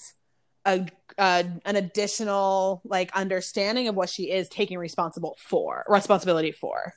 [0.65, 0.87] a,
[1.19, 6.95] uh, an additional like understanding of what she is taking responsible for responsibility for.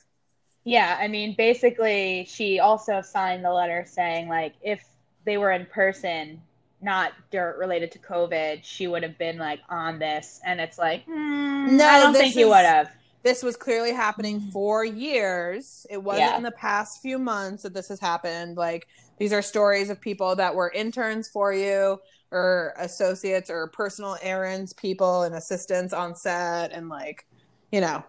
[0.64, 4.82] Yeah, I mean, basically, she also signed the letter saying, like, if
[5.24, 6.40] they were in person,
[6.80, 10.40] not dirt related to COVID, she would have been like on this.
[10.44, 12.90] And it's like, hmm, No, I don't think you would have.
[13.24, 14.50] This was clearly happening mm-hmm.
[14.50, 15.86] for years.
[15.90, 16.36] It wasn't Yeah.
[16.36, 18.56] in the past few months that this has happened.
[18.56, 18.86] Like
[19.18, 21.98] these are stories of people that were interns for you
[22.30, 27.26] or associates or personal errands people and assistants on set and like,
[27.72, 28.04] you know,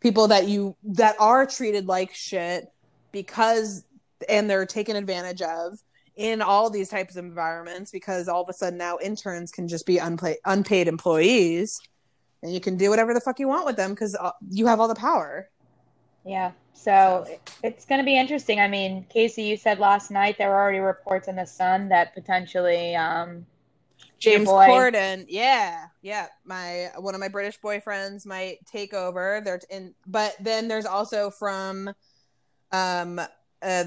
[0.00, 2.72] people that you that are treated like shit
[3.10, 3.84] because
[4.28, 5.78] and they're taken advantage of
[6.16, 9.84] in all these types of environments because all of a sudden now interns can just
[9.84, 11.80] be unpaid unpaid employees
[12.42, 14.16] and you can do whatever the fuck you want with them because
[14.50, 15.48] you have all the power.
[16.24, 16.52] Yeah.
[16.72, 17.26] So
[17.62, 18.58] it's going to be interesting.
[18.60, 22.14] I mean, Casey, you said last night there were already reports in the Sun that
[22.14, 23.44] potentially, um,
[24.18, 24.66] James boy.
[24.66, 26.28] Corden, yeah, yeah.
[26.44, 29.40] My one of my British boyfriends might take over.
[29.44, 31.88] They're in, but then there's also from,
[32.72, 33.20] um,
[33.62, 33.86] a,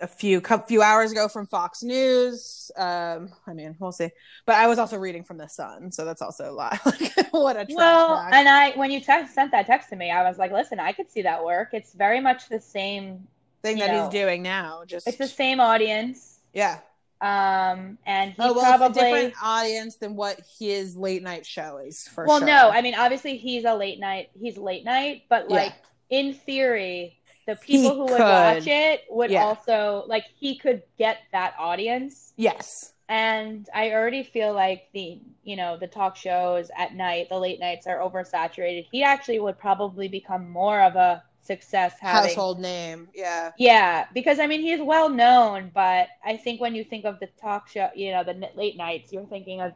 [0.00, 2.70] a few few hours ago from Fox News.
[2.76, 4.10] Um, I mean, we'll see.
[4.46, 6.78] But I was also reading from the Sun, so that's also a lot.
[7.30, 10.22] what a trash well, and I, when you text, sent that text to me, I
[10.28, 11.70] was like, listen, I could see that work.
[11.72, 13.26] It's very much the same,
[13.62, 14.82] thing that know, he's doing now.
[14.86, 16.40] Just it's the same audience.
[16.52, 16.78] yeah.
[17.22, 22.08] Um, and he Oh well, probably, different audience than what his late night show is
[22.08, 22.46] for well, sure.
[22.46, 25.56] no, I mean, obviously he's a late night, he's late night, but Yeah.
[25.56, 25.74] like
[26.08, 27.19] in theory,
[27.50, 28.20] the people He who would could.
[28.20, 29.44] watch it would Yeah.
[29.44, 32.32] also like he could get that audience.
[32.36, 37.38] yes, And I already feel like the, you know, the talk shows at night, the
[37.38, 38.86] late nights are oversaturated.
[38.92, 43.08] He actually would probably become more of a success having household name.
[43.14, 43.50] Yeah.
[43.58, 47.28] Yeah, because I mean he's well known, but I think when you think of the
[47.40, 49.72] talk show, you know, the late nights, you're thinking of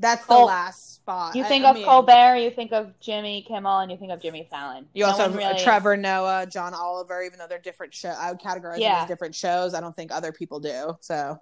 [0.00, 1.34] That's the Col- last spot.
[1.34, 4.20] you think I of mean, Colbert, you think of Jimmy Kimmel, and you think of
[4.22, 4.86] Jimmy Fallon.
[4.94, 8.10] You No also have uh, really- Trevor Noah, John Oliver, even though they're different show.
[8.10, 9.74] I would categorize them as different shows.
[9.74, 10.96] I don't think other people do.
[11.00, 11.40] So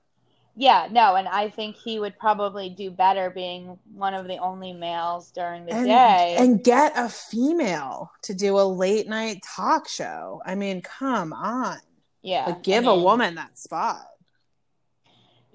[0.59, 4.73] Yeah, no, and I think he would probably do better being one of the only
[4.73, 6.37] males during the and, day.
[6.39, 10.41] and get a female to do a late night talk show.
[10.47, 11.77] I mean, come on.
[12.23, 14.07] yeah, Like give I a mean, woman that spot.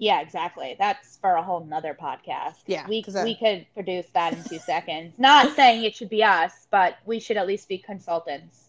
[0.02, 0.74] Yeah, exactly.
[0.80, 2.56] That's for a whole nother podcast.
[2.66, 5.14] Yeah, we that- we could produce that in two seconds.
[5.16, 8.64] Not saying it should be us, but we should at least be consultants.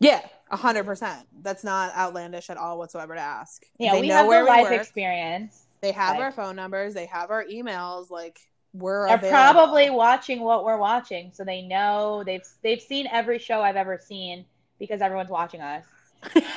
[0.00, 1.26] Yeah, a hundred percent.
[1.42, 3.66] That's not outlandish at all whatsoever to ask.
[3.78, 4.80] Yeah, they we know have where we life work.
[4.80, 5.66] experience.
[5.82, 6.94] They have Like- our phone numbers.
[6.94, 8.08] They have our emails.
[8.08, 8.40] Like
[8.72, 9.30] we're They're available.
[9.52, 13.98] probably watching what we're watching, so they know they've they've seen every show I've ever
[13.98, 14.46] seen
[14.78, 15.84] because everyone's watching us.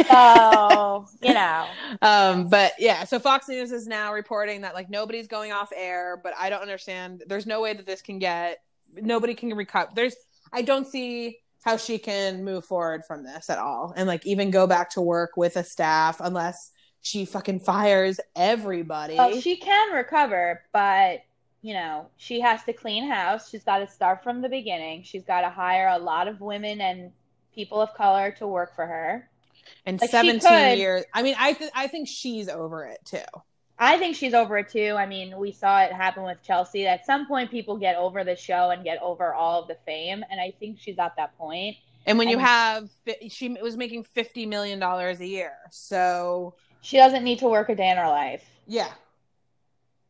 [0.08, 1.68] So, you know.
[2.02, 6.20] Um, but yeah, so Fox News is now reporting that like nobody's going off air,
[6.24, 7.24] but I don't understand.
[7.28, 8.64] There's no way that this can get
[8.96, 9.92] nobody can recover.
[9.94, 10.16] There's
[10.52, 14.50] I don't see how she can move forward from this at all and like even
[14.52, 16.72] go back to work with a staff unless
[17.02, 19.16] she fucking fires everybody.
[19.16, 21.24] Well, she can recover, but
[21.62, 23.50] you know, she has to clean house.
[23.50, 25.04] She's got to start from the beginning.
[25.04, 27.12] She's got to hire a lot of women and
[27.54, 29.30] people of color to work for her.
[29.86, 31.04] And like, 17 years.
[31.14, 33.18] I mean, I th- I think she's over it too.
[33.80, 34.96] I think she's over it too.
[34.98, 36.86] I mean, we saw it happen with Chelsea.
[36.86, 40.24] At some point, people get over the show and get over all of the fame,
[40.30, 41.78] and I think she's at that point.
[42.06, 42.90] And when you have
[43.30, 45.54] she was making 50 million dollars a year.
[45.72, 48.44] So, She doesn't need to work a day in her life.
[48.68, 48.92] yeah.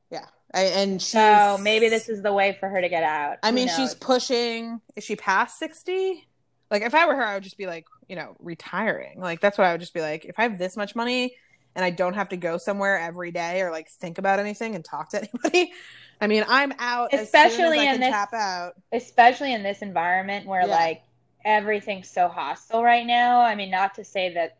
[0.09, 0.25] Yeah.
[0.53, 3.37] I, and she's So maybe this is the way for her to get out.
[3.43, 4.81] I Who mean, she's pushing.
[4.97, 6.27] Is she past sixty?
[6.69, 9.21] Like, if I were her, I would just be like, you know, retiring.
[9.21, 10.25] Like, that's what I would just be like.
[10.25, 11.33] If I have this much money
[11.77, 14.83] and I don't have to go somewhere every day or like think about anything and
[14.83, 15.71] talk to anybody,
[16.19, 17.13] I mean, I'm out.
[17.13, 18.73] as soon as Especially I in this- tap out.
[18.91, 20.75] especially in this environment where Yeah.
[20.75, 21.03] like
[21.45, 23.39] everything's so hostile right now.
[23.39, 24.57] I mean, not to say that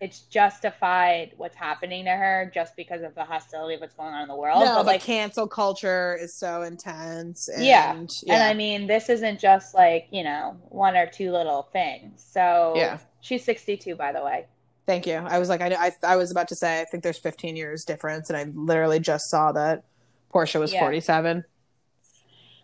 [0.00, 4.22] it's justified what's happening to her just because of the hostility of what's going on
[4.22, 4.60] in the world.
[4.64, 7.48] no, but like, cancel culture is so intense.
[7.48, 7.94] And, Yeah.
[8.22, 12.24] yeah, and I mean, this isn't just like you know one or two little things.
[12.28, 12.98] So Yeah.
[13.20, 14.46] she's sixty-two, by the way.
[14.86, 15.14] Thank you.
[15.14, 17.84] I was like, I, I, I was about to say, I think there's 15 years
[17.84, 19.82] difference, and I literally just saw that
[20.30, 20.78] Portia was Yeah.
[20.78, 21.44] 47.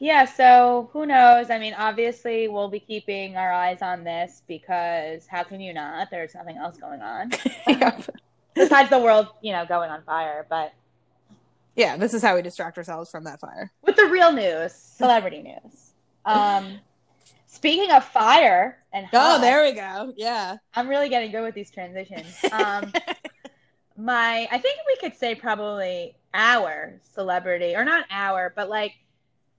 [0.03, 1.49] Yeah, so who knows?
[1.49, 6.11] I mean, obviously, we'll be keeping our eyes on this because how can you not?
[6.11, 7.31] There's nothing else going on
[8.57, 10.45] besides the world, you know, going on fire.
[10.51, 10.73] But
[11.77, 13.71] yeah, this is how we distract ourselves from that fire.
[13.83, 15.93] with the real news, celebrity news.
[16.25, 16.81] Um,
[17.47, 20.13] speaking of fire and Oh, hot, there we go.
[20.17, 20.57] Yeah.
[20.75, 22.45] I'm really getting good with these transitions.
[22.51, 22.93] Um,
[23.97, 28.95] my, I think we could say probably our celebrity, or not our, but like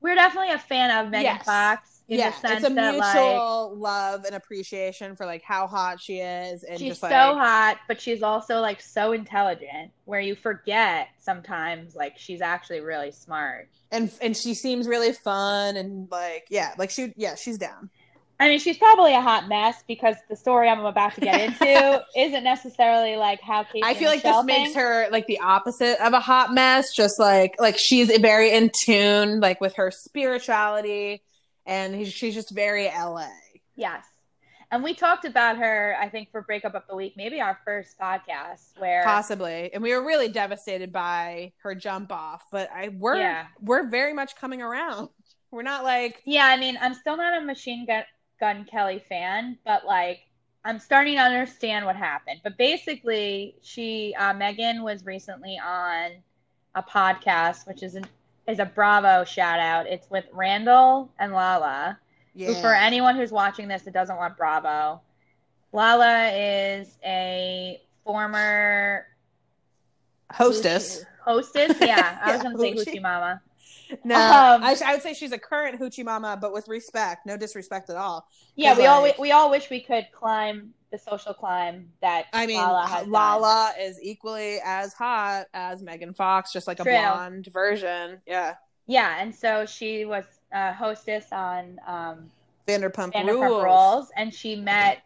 [0.04, 1.46] we're definitely a fan of Megan Yes.
[1.46, 5.42] Fox in yeah, the sense it's a that like mutual love and appreciation for like
[5.42, 9.14] how hot she is, and she's just so like hot, but she's also like so
[9.14, 13.70] intelligent, where you forget sometimes like she's actually really smart.
[13.92, 17.90] and and she seems really fun and like yeah, like she yeah she's down.
[18.44, 22.04] I mean, she's probably a hot mess because the story I'm about to get into
[22.18, 26.12] isn't necessarily like how Casey I feel like this makes her like the opposite of
[26.12, 26.94] a hot mess.
[26.94, 31.24] Just like like she's very in tune like with her spirituality,
[31.66, 33.30] and he, she's just very LA.
[33.78, 34.04] Yes.
[34.72, 37.98] And we talked about her, I think, for Breakup of the Week, maybe our first
[37.98, 42.44] podcast, where Possibly, and we were really devastated by her jump off.
[42.52, 43.46] But I we're Yeah.
[43.62, 45.08] we're very much coming around.
[45.50, 48.04] We're not like Yeah, I mean, I'm still not a Machine Gun,
[48.44, 50.20] Gun Kelly fan, but like,
[50.66, 52.42] I'm starting to understand what happened.
[52.44, 56.12] But basically, she, uh, Megan, was recently on
[56.76, 58.06] a podcast, which is an,
[58.46, 59.88] is a Bravo shout out.
[59.88, 61.98] It's with Randall and Lala.
[62.34, 62.62] Who, yeah.
[62.62, 65.00] for anyone who's watching this that doesn't want Bravo,
[65.72, 69.08] Lala is a former
[70.32, 71.06] hostess.
[71.24, 72.20] Hostess, yeah.
[72.22, 72.74] I was gonna say.
[72.74, 73.42] Hoochie Mama.
[74.04, 77.38] No, Um, I, I would say she's a current hoochie mama, but with respect, no
[77.38, 78.28] disrespect at all.
[78.56, 82.46] Yeah, we all like- we all wish we could climb the social climb that I
[82.46, 83.04] mean, Lala.
[83.08, 88.22] Lala is equally as hot as Megan Fox, just like a blonde version.
[88.28, 92.30] Yeah, Yeah, and so she was a hostess on um,
[92.68, 93.64] Vanderpump, Vanderpump Rules.
[93.64, 95.02] Rules, and she met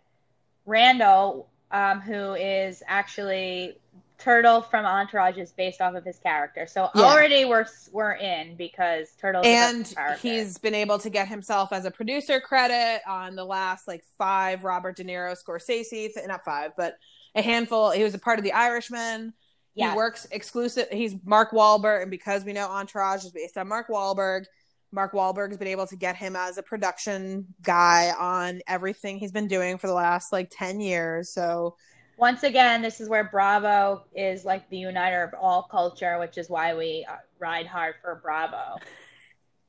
[0.65, 3.77] Randall, um, who is actually
[4.17, 6.65] Turtle from Entourage, is based off of his character.
[6.65, 7.03] So Yeah.
[7.03, 11.91] already we're we're in because Turtle and he's been able to get himself as a
[11.91, 16.97] producer credit on the last like five Robert De Niro Scorsese, th- not five, but
[17.35, 17.91] a handful.
[17.91, 19.33] He was a part of The Irishman.
[19.75, 19.91] Yes.
[19.91, 20.87] He works exclusive.
[20.91, 24.45] He's Mark Wahlberg, and because we know Entourage is based on Mark Wahlberg,
[24.91, 29.31] Mark Wahlberg has been able to get him as a production guy on everything he's
[29.31, 31.29] been doing for the last like ten years.
[31.31, 31.75] So
[32.17, 36.49] once again, this is where Bravo is like the uniter of all culture, which is
[36.49, 38.77] why we uh, ride hard for Bravo.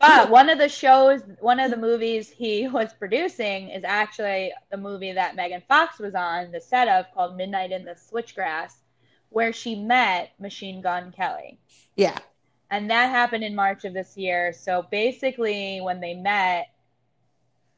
[0.00, 4.76] But one of the shows, one of the movies he was producing is actually the
[4.76, 8.74] movie that Megan Fox was on the set of called Midnight in the Switchgrass,
[9.30, 11.58] where she met Machine Gun Kelly.
[11.96, 12.18] yeah,
[12.70, 14.52] And that happened in March of this year.
[14.52, 16.68] So basically, when they met,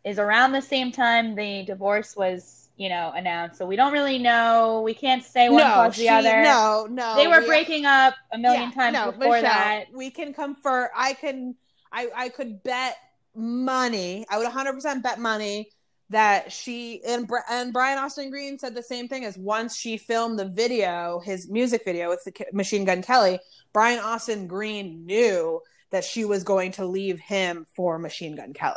[0.04, 3.58] is around the same time the divorce was, you know, announced.
[3.58, 4.80] So we don't really know.
[4.82, 6.42] We can't say one no, plus the she- other.
[6.42, 9.84] no, no, they were we- breaking up a million Yeah, times no, before Michelle, that.
[9.92, 10.90] We can confer.
[10.96, 11.56] I can.
[11.92, 12.96] I I could bet
[13.34, 14.24] money.
[14.30, 15.68] I would 100 percent bet money
[16.08, 20.38] that she and and Brian Austin Green said the same thing as once she filmed
[20.38, 23.40] the video, his music video with the Machine Gun Kelly,
[23.74, 28.76] Brian Austin Green knew that she was going to leave him for Machine Gun Kelly.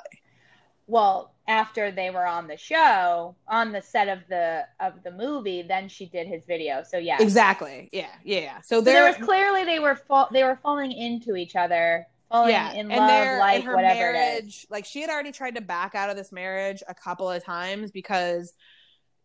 [0.88, 5.62] Well, after they were on the show, on the set of the of the movie,
[5.62, 6.84] then she did his video.
[6.84, 7.90] So yeah, Exactly.
[7.92, 8.08] Yeah.
[8.24, 8.40] Yeah.
[8.40, 8.62] yeah.
[8.62, 12.52] So So there was clearly they were fall, they were falling into each other, falling
[12.52, 15.56] yeah, in and love, their like and her whatever marriage, like she had already tried
[15.56, 18.54] to back out of this marriage a couple of times because,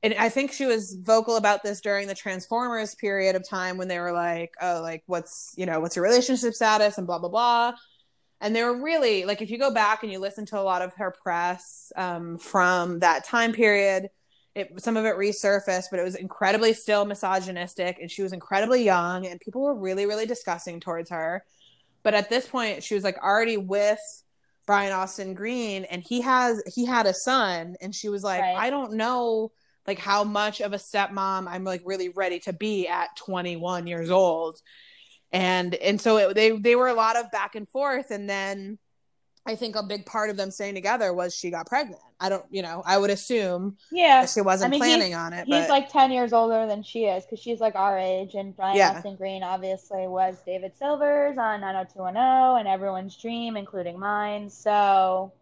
[0.02, 3.88] and I think she was vocal about this during the Transformers period of time when
[3.88, 7.28] they were like, oh, like what's you know what's your relationship status and blah blah
[7.28, 7.72] blah,
[8.40, 10.82] and they were really like if you go back and you listen to a lot
[10.82, 14.08] of her press um, from that time period.
[14.54, 18.82] It, some of it resurfaced, but it was incredibly still misogynistic, and she was incredibly
[18.82, 21.44] young, and people were really, really disgusting towards her
[22.02, 23.98] but at this point she was like already with
[24.66, 28.56] Brian Austin Green and he has he had a son and she was like Right.
[28.56, 29.52] I don't know
[29.86, 34.10] like how much of a stepmom I'm like really ready to be at 21 years
[34.10, 34.60] old
[35.32, 38.78] and and so it, they they were a lot of back and forth and then
[39.46, 42.02] I think a big part of them staying together was she got pregnant.
[42.20, 45.46] I don't, you know, I would assume Yeah, she wasn't I mean, planning on it,
[45.46, 48.54] he's but like ten years older than she is because she's like our age, and
[48.54, 48.90] Brian Yeah.
[48.90, 54.50] Austin Green obviously was David Silvers on 90210 and everyone's dream, including mine.
[54.50, 55.32] So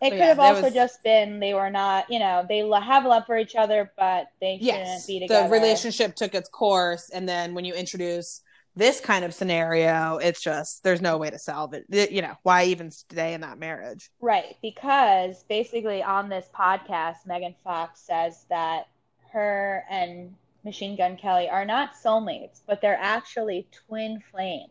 [0.00, 3.04] it could yeah, have also was- just been they were not, you know, they have
[3.06, 5.48] love for each other, but they yes, shouldn't be together.
[5.48, 8.42] the relationship took its course, and then when you introduce
[8.76, 11.84] this kind of scenario, it's just there's no way to solve it.
[11.90, 14.10] It- You know, why even stay in that marriage?
[14.20, 18.88] Right, because basically on this podcast, Megan Fox says that
[19.32, 20.34] her and
[20.64, 24.70] Machine Gun Kelly are not soulmates, but they're actually twin flames.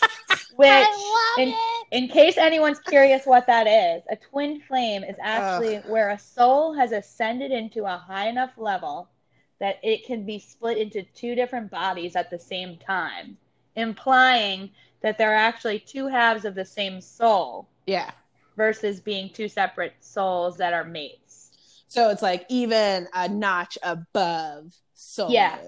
[0.56, 0.86] Which,
[1.38, 1.52] in,
[1.90, 6.74] in case anyone's curious what that is, a twin flame is actually where a soul
[6.74, 9.08] has ascended into a high enough level
[9.60, 13.36] that it can be split into two different bodies at the same time,
[13.76, 18.10] implying that they're actually two halves of the same soul Yeah.
[18.56, 21.50] versus being two separate souls that are mates.
[21.88, 25.32] So it's like even a notch above soulmate.
[25.32, 25.58] Yeah.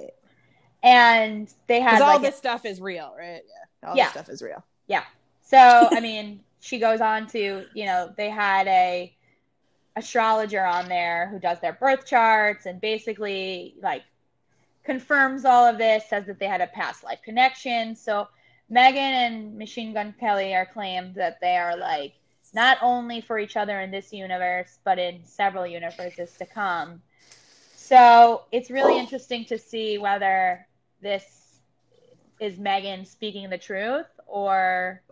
[0.83, 3.43] And they had Because all like a- this stuff is real, right?
[3.83, 3.89] Yeah.
[3.89, 4.05] All Yeah.
[4.05, 4.65] this stuff is real.
[4.87, 5.05] Yeah.
[5.43, 9.16] So I mean, she goes on to, you know, they had a
[9.97, 14.03] astrologer on there who does their birth charts and basically like
[14.85, 17.97] confirms all of this, says that they had a past life connection.
[17.97, 18.29] So
[18.69, 22.15] Megan and Machine Gun Kelly are claimed that they are like
[22.55, 27.03] not only for each other in this universe, but in several universes to come.
[27.75, 30.67] So it's really interesting to see whether
[31.01, 31.59] this
[32.41, 35.03] is Megan speaking the truth or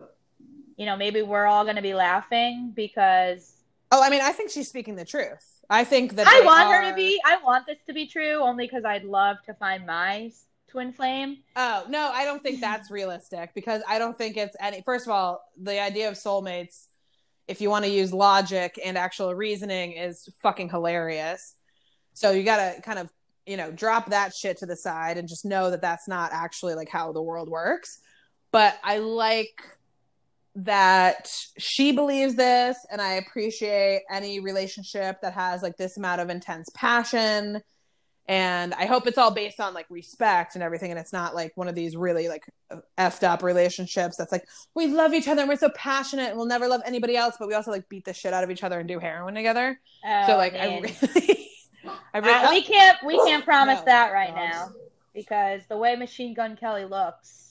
[0.77, 3.54] you know, maybe we're all going to be laughing because
[3.91, 5.61] Oh, I mean, I think she's speaking the truth.
[5.69, 7.19] I think that I want her to be.
[7.25, 10.31] I want this to be true only because I'd love to find my
[10.67, 11.37] twin flame.
[11.55, 14.81] Oh no, I don't think that's realistic because I don't think it's any.
[14.81, 16.87] First of all, the idea of soulmates,
[17.47, 21.55] if you want to use logic and actual reasoning, is fucking hilarious.
[22.13, 23.09] So you gotta kind of
[23.45, 26.75] you know drop that shit to the side and just know that that's not actually
[26.75, 27.99] like how the world works.
[28.51, 29.61] But I like
[30.55, 36.29] that she believes this, and I appreciate any relationship that has like this amount of
[36.29, 37.61] intense passion
[38.27, 41.51] and I hope it's all based on like respect and everything, and it's not like
[41.55, 42.43] one of these really like
[42.97, 46.47] effed up relationships that's like we love each other and we're so passionate and we'll
[46.47, 48.79] never love anybody else, but we also like beat the shit out of each other
[48.79, 49.79] and do heroin together.
[50.03, 50.85] Oh, so like man.
[51.03, 51.49] I really,
[52.15, 54.43] I really, Uh, we can't we can't promise No, that right no.
[54.43, 54.69] now
[55.13, 57.44] because the way Machine Gun Kelly looks,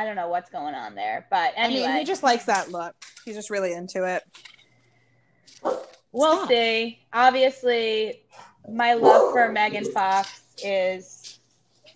[0.00, 1.26] I don't know what's going on there.
[1.30, 2.94] But I anyway, mean, he just likes that look.
[3.24, 4.22] He's just really into it.
[6.12, 6.48] we'll Stop.
[6.48, 7.00] see.
[7.12, 8.22] Obviously,
[8.72, 11.38] my love for Megan Fox is.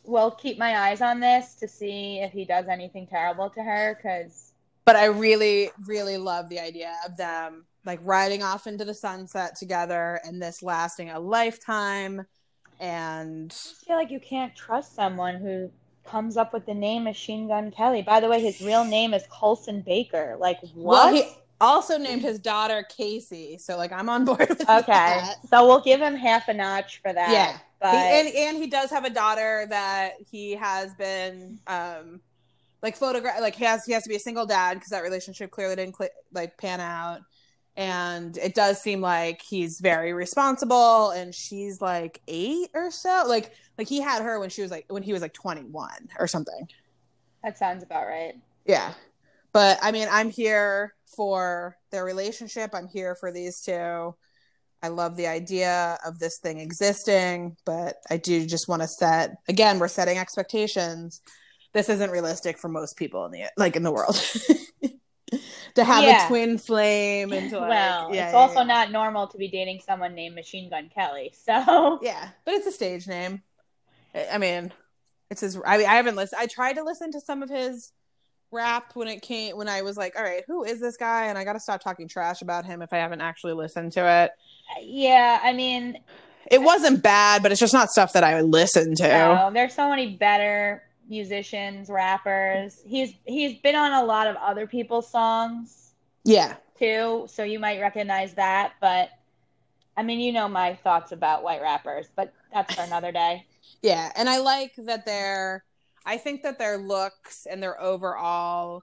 [0.06, 3.96] We'll keep my eyes on this to see if he does anything terrible to her
[3.96, 4.52] because
[4.84, 9.56] But I really, really love the idea of them like riding off into the sunset
[9.56, 12.26] together and this lasting a lifetime.
[12.80, 15.70] And I feel like you can't trust someone who
[16.04, 18.02] comes up with the name Machine Gun Kelly.
[18.02, 20.36] By the way, his real name is Colson Baker.
[20.38, 21.14] Like well, what?
[21.14, 21.30] he
[21.60, 23.58] also named his daughter Casey.
[23.58, 25.36] So like I'm on board with okay, that.
[25.48, 27.30] so we'll give him half a notch for that.
[27.30, 27.58] Yeah.
[27.80, 32.20] but He, and and he does have a daughter that he has been um
[32.82, 35.50] like photograph like he has he has to be a single dad because that relationship
[35.50, 37.20] clearly didn't cl- like pan out
[37.76, 43.52] and it does seem like he's very responsible and she's like 8 or so like
[43.78, 46.68] like he had her when she was like when he was like 21 or something
[47.42, 48.34] that sounds about right.
[48.66, 48.94] yeah
[49.52, 52.70] But I mean, I'm here for their relationship.
[52.74, 54.14] I'm here for these two.
[54.82, 59.36] I love the idea of this thing existing, but I do just want to set
[59.48, 61.20] again, we're setting expectations.
[61.72, 64.16] This isn't realistic for most people in the like in the world.
[65.74, 66.24] to have Yeah.
[66.26, 69.48] a twin flame and to like well, yeah, it's yeah, also not normal to be
[69.48, 71.32] dating someone named Machine Gun Kelly.
[71.44, 73.42] So Yeah, but it's a stage name.
[74.32, 74.72] I mean,
[75.30, 75.58] it's his.
[75.66, 76.40] I mean, I haven't listened.
[76.40, 77.92] I tried to listen to some of his
[78.50, 81.26] rap when it came when I was like, all right, who is this guy?
[81.26, 84.06] And I got to stop talking trash about him if I haven't actually listened to
[84.06, 84.30] it.
[84.82, 85.98] yeah, I mean,
[86.50, 89.08] It wasn't bad, but it's just not stuff that I would listen to.
[89.08, 92.80] no, there's so many better musicians, rappers.
[92.86, 95.90] He's he's been on a lot of other people's songs
[96.24, 98.74] Yeah, too, so you might recognize that.
[98.80, 99.10] But
[99.96, 103.46] I mean, you know my thoughts about white rappers, but that's for another day.
[103.84, 105.62] Yeah, and I like that their.
[106.06, 108.82] I think that their looks and their overall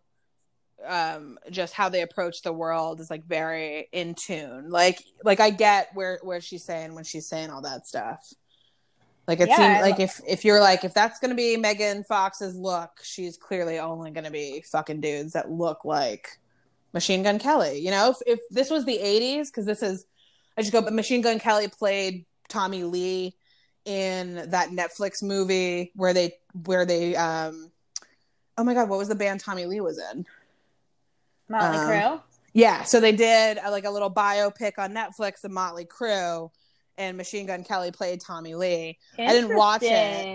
[0.88, 5.52] um just how they approach the world is like very in tune like like i
[5.52, 8.34] get where where she's saying when she's saying all that stuff
[9.28, 12.56] like it Yeah, seems like if if you're like if that's gonna be megan fox's
[12.56, 16.40] look she's clearly only gonna be fucking dudes that look like
[16.94, 20.06] machine gun kelly you know if, if this was the 80s because this is
[20.58, 23.36] i just go but machine gun kelly played tommy lee
[23.86, 26.34] in that netflix movie where they
[26.66, 27.72] where they um
[28.58, 30.26] oh my god what was the band tommy lee was in
[31.50, 32.22] Motley Um, Crue.
[32.54, 36.50] yeah, so they did uh, like a little biopic on Netflix of Motley Crue,
[36.98, 38.98] and Machine Gun Kelly played Tommy Lee.
[39.20, 40.28] I didn't watch it.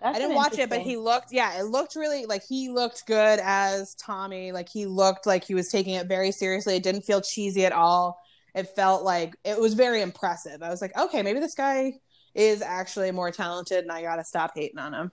[0.00, 3.04] That's I didn't watch it, but he looked, yeah, it looked really like he looked
[3.06, 4.52] good as Tommy.
[4.52, 6.76] Like he looked like he was taking it very seriously.
[6.76, 8.20] It didn't feel cheesy at all.
[8.54, 10.62] It felt like it was very impressive.
[10.62, 11.94] I was like, okay, maybe this guy
[12.34, 15.12] is actually more talented, and I gotta stop hating on him.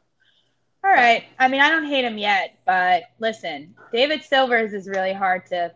[0.83, 1.25] All right.
[1.39, 5.73] I mean, I don't hate him yet, but listen, David Silvers is really hard to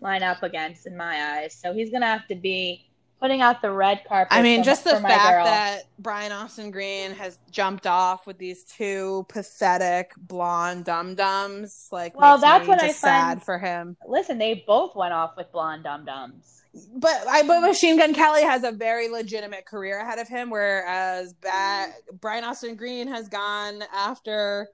[0.00, 1.54] line up against in my eyes.
[1.54, 2.86] So he's gonna have to be
[3.20, 4.32] putting out the red carpet.
[4.34, 9.26] I mean, just the fact that Brian Austin Green has jumped off with these two
[9.28, 13.98] pathetic blonde dum dums, like, Well, that's what I just find- sad for him.
[14.08, 16.59] listen, they both went off with blonde dum dums.
[16.94, 21.32] But I, but Machine Gun Kelly has a very legitimate career ahead of him, whereas
[21.34, 24.68] ba- Brian Austin Green has gone after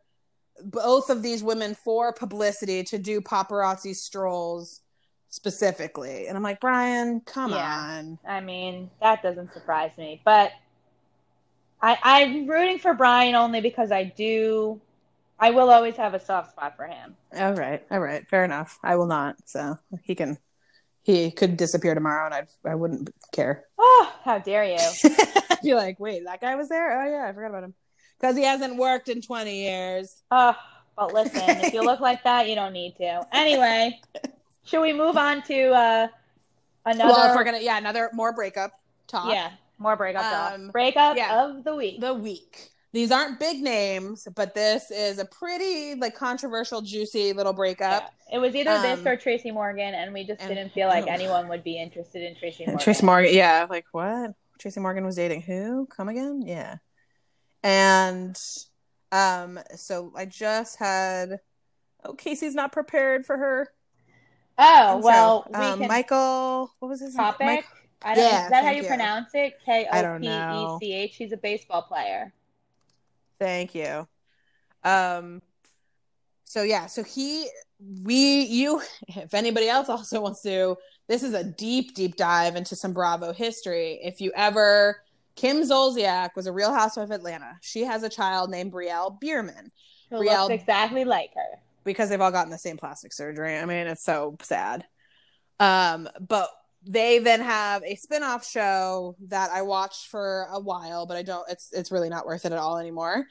[0.62, 4.82] both of these women for publicity to do paparazzi strolls
[5.28, 7.98] specifically, and I'm like, Brian, come Yeah.
[7.98, 8.18] on.
[8.26, 10.52] I mean, that doesn't surprise me, but
[11.82, 14.80] I, I'm rooting for Brian only because I do.
[15.38, 17.14] I will always have a soft spot for him.
[17.36, 18.78] All right, all right, fair enough.
[18.82, 19.36] I will not.
[19.44, 20.38] So he can,
[21.06, 23.64] he could disappear tomorrow, and I'd, I wouldn't care.
[23.78, 24.78] Oh, how dare you!
[25.62, 27.00] Be like, wait, that guy was there?
[27.00, 27.74] Oh yeah, I forgot about him
[28.18, 30.20] because he hasn't worked in twenty years.
[30.32, 30.56] Oh,
[30.96, 33.24] but listen, if you look like that, you don't need to.
[33.32, 34.00] Anyway,
[34.64, 36.08] should we move on to uh,
[36.84, 37.12] another?
[37.12, 38.72] well, if we're gonna, yeah, another more breakup
[39.06, 39.32] talk.
[39.32, 40.54] yeah, more breakup talk.
[40.54, 41.44] Um, Breakup yeah.
[41.44, 42.00] of the week.
[42.00, 42.70] the week.
[42.96, 48.10] These aren't big names, but this is a pretty like controversial, juicy little breakup.
[48.30, 48.36] Yeah.
[48.36, 51.04] It was either this Um, or Tracy Morgan, and we just and- didn't feel like
[51.04, 51.10] oh.
[51.10, 52.82] anyone would be interested in Tracy Morgan.
[52.82, 54.30] Tracy Morgan, yeah, like what?
[54.58, 55.86] Tracy Morgan was dating who?
[55.94, 56.40] Come again?
[56.46, 56.76] Yeah.
[57.62, 58.34] And
[59.12, 61.40] um, so I just had
[62.02, 63.68] oh Casey's not prepared for her.
[64.56, 67.26] Oh And so, well, we um, can Michael, what was his name?
[67.26, 67.46] topic.
[67.46, 67.64] Mike-
[68.02, 68.88] I don't, Yeah, is that how you you.
[68.88, 69.52] pronounce it?
[69.66, 70.78] K I O don't P E know.
[70.80, 71.16] C H.
[71.16, 72.32] He's a baseball player.
[73.38, 74.06] Thank you.
[74.84, 75.42] Um
[76.44, 77.48] so yeah, so he
[78.02, 80.76] we you if anybody else also wants to
[81.08, 84.00] this is a deep deep dive into some Bravo history.
[84.02, 85.02] If you ever
[85.34, 87.58] Kim Zolciak was a real housewife of Atlanta.
[87.60, 89.70] She has a child named Brielle Bierman
[90.10, 91.58] Who Brielle- looks exactly like her.
[91.84, 93.56] because they've all gotten the same plastic surgery.
[93.58, 94.86] I mean, it's so sad.
[95.60, 96.48] Um, but
[96.86, 101.48] they then have a spin-off show that I watched for a while, but I don't
[101.50, 103.26] it's it's really not worth it at all anymore.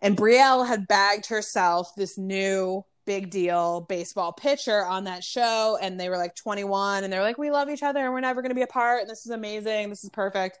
[0.00, 6.00] And Brielle had bagged herself this new big deal baseball pitcher on that show and
[6.00, 8.50] they were like 21 and they're like we love each other and we're never going
[8.50, 10.58] to be apart and this is amazing this is perfect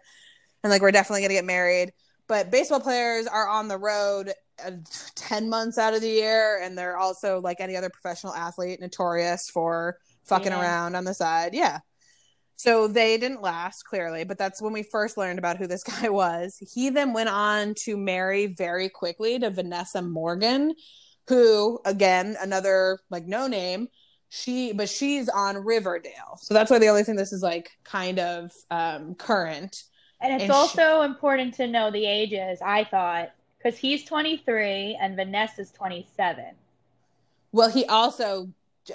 [0.62, 1.90] and like we're definitely going to get married
[2.28, 4.30] but baseball players are on the road
[4.62, 4.72] uh,
[5.14, 9.48] 10 months out of the year and they're also like any other professional athlete notorious
[9.48, 10.60] for fucking Yeah.
[10.60, 11.78] around on the side yeah
[12.56, 16.08] so they didn't last clearly but that's when we first learned about who this guy
[16.08, 16.56] was.
[16.74, 20.74] He then went on to marry very quickly to vanessa morgan
[21.28, 23.88] who again another like no name.
[24.28, 26.38] She but she's on riverdale.
[26.40, 29.84] So that's why the only thing this is like kind of um current.
[30.20, 34.98] And it's And she- also important to know the ages, I thought, because he's 23
[35.00, 36.44] and Vanessa's 27.
[37.52, 38.48] Well, he also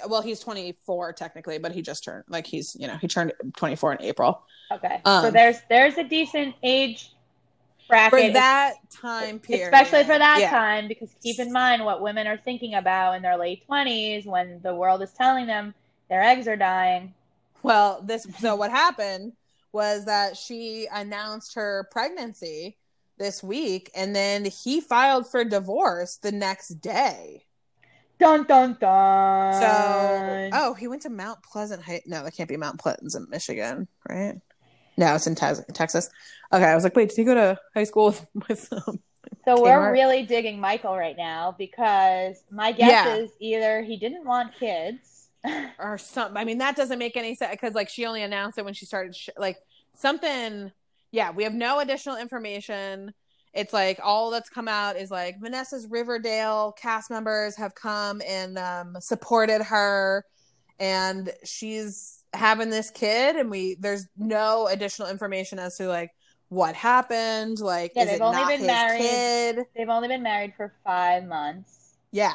[0.08, 3.94] well, he's 24 technically, but he just turned like he's you know he turned 24
[3.94, 4.42] in April.
[4.72, 7.12] Okay, so Um, there's there's a decent age
[7.88, 10.50] bracket For that time period, especially for that yeah.
[10.50, 14.60] time because keep in mind what women are thinking about in their late 20s when
[14.62, 15.74] the world is telling them
[16.08, 17.14] their eggs are dying
[17.62, 19.32] Well, this so what happened
[19.72, 22.76] was that she announced her pregnancy
[23.18, 27.44] this week, and then he filed for divorce the next day.
[28.20, 32.02] Dun dun dun So, oh, he went to Mount Pleasant High.
[32.06, 34.40] No, that can't be Mount Pleasant in Michigan, right?
[34.96, 36.10] No, it's in Tex- Texas.
[36.52, 39.00] Okay, I was like, wait, did he go to high school with, with um,
[39.44, 43.16] so we're really digging michael right now because my guess Yeah.
[43.16, 45.28] is either he didn't want kids
[45.78, 46.36] or something.
[46.36, 48.84] I mean, that doesn't make any sense because like she only announced it when she
[48.86, 49.56] started sh- like
[49.94, 50.70] something.
[51.12, 53.14] Yeah, we have no additional information.
[53.52, 58.56] It's like all that's come out is like Vanessa's Riverdale cast members have come and
[58.58, 60.24] um, supported her,
[60.78, 66.10] and she's having this kid, and we there's no additional information as to like
[66.48, 67.58] what happened.
[67.58, 69.58] Like, Yeah, is they've it only not been married- kid?
[69.76, 72.34] they've only been married for five months Yeah,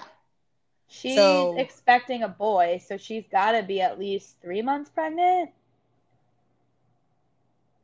[0.87, 5.49] she's So- expecting a boy so she's got to be at least three months pregnant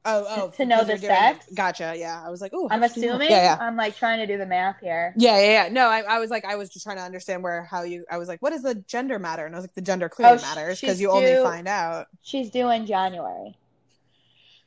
[0.04, 1.46] Oh, oh, To know because the sex?
[1.54, 1.94] Gotcha.
[1.96, 3.58] Yeah, I was like, oh, i'm assuming Yeah, yeah.
[3.60, 5.70] i'm like trying to do the math here Yeah, yeah, yeah.
[5.72, 8.06] No, I, I was like, I was just trying to understand where how you.
[8.10, 9.46] I was like, what does the gender matter?
[9.46, 12.08] And I was like, the gender oh, clearly Oh, matters because you only find out.
[12.24, 13.56] she's due in january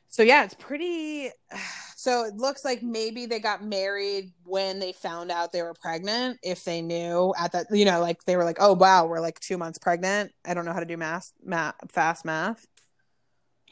[0.07, 1.29] So yeah, it's pretty.
[1.97, 6.37] So it looks like maybe they got married when they found out they were pregnant.
[6.43, 9.39] If they knew at that, you know, like they were like, oh wow, we're like
[9.39, 10.31] two months pregnant.
[10.45, 12.67] I don't know how to do math, math, fast math.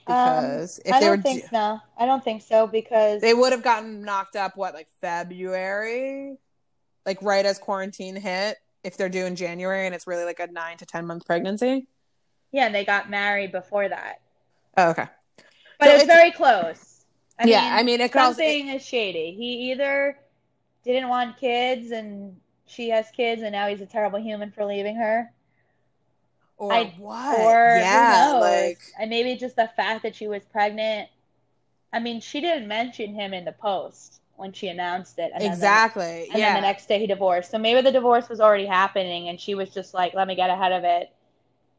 [0.05, 1.79] Because if Um, I they don't were, think no.
[1.97, 4.57] I don't think so because they would have gotten knocked up.
[4.57, 6.37] What like February,
[7.05, 8.57] like right as quarantine hit.
[8.83, 11.87] If they're due in January and it's really like a nine to ten month pregnancy.
[12.51, 14.19] yeah, and they got married before that.
[14.77, 15.07] Oh, okay.
[15.79, 17.05] But So it's, it's- very close.
[17.39, 19.33] I Yeah, mean, I mean, it also- something is shady.
[19.33, 20.17] He either
[20.83, 22.35] didn't want kids and
[22.67, 25.31] she has kids and now he's a terrible human for leaving her.
[26.69, 27.39] Or I- what?
[27.39, 31.09] Or yeah, like and maybe just the fact that she was pregnant.
[31.91, 35.31] I mean, she didn't mention him in the post when she announced it.
[35.33, 36.27] And then exactly.
[36.29, 36.53] and yeah.
[36.53, 37.51] then the next day he divorced.
[37.51, 40.49] So maybe the divorce was already happening, and she was just like, "Let me get
[40.49, 41.11] ahead of it,"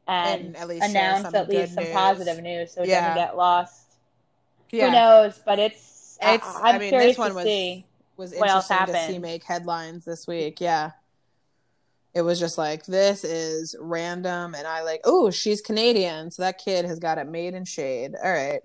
[0.07, 1.93] and, And at least announce at least some news.
[1.93, 3.01] positive news so it Yeah.
[3.14, 3.80] doesn't get lost.
[4.70, 4.87] yeah.
[4.87, 5.41] Who knows?
[5.45, 6.47] But it's, I- It's.
[6.57, 7.87] I'm I mean, curious this one to was see.
[8.16, 10.61] was what else interesting to see make headlines this week.
[10.61, 10.93] Yeah.
[12.15, 15.01] It was just like this is random, and I like.
[15.05, 18.15] Oh, she's Canadian, so that kid has got it made in shade.
[18.23, 18.61] All right.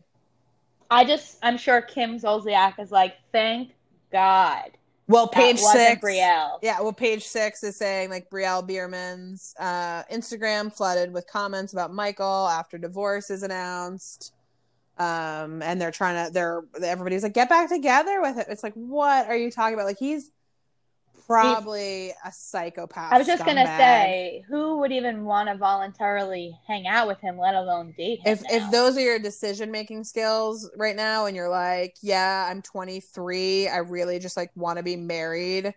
[0.92, 3.72] I just, I'm sure Kim Zolciak is like, "Thank
[4.12, 4.72] God
[5.08, 6.00] Well, page six.
[6.04, 11.74] Brielle." Yeah, well, page six is saying like Brielle Bierman's uh, Instagram flooded with comments
[11.74, 14.34] about Michael after divorce is announced.
[15.00, 18.48] Um, and they're trying to, they're, everybody's like, get back together with it.
[18.50, 19.86] It's like, what are you talking about?
[19.86, 20.30] Like, he's
[21.30, 23.14] probably a psychopath.
[23.14, 27.38] I was just gonna say, who would even want to voluntarily hang out with him,
[27.38, 28.34] let alone date him?
[28.34, 28.48] if now?
[28.52, 33.68] if those are your decision making skills right now and you're like yeah i'm 23
[33.68, 35.74] i really just like want to be married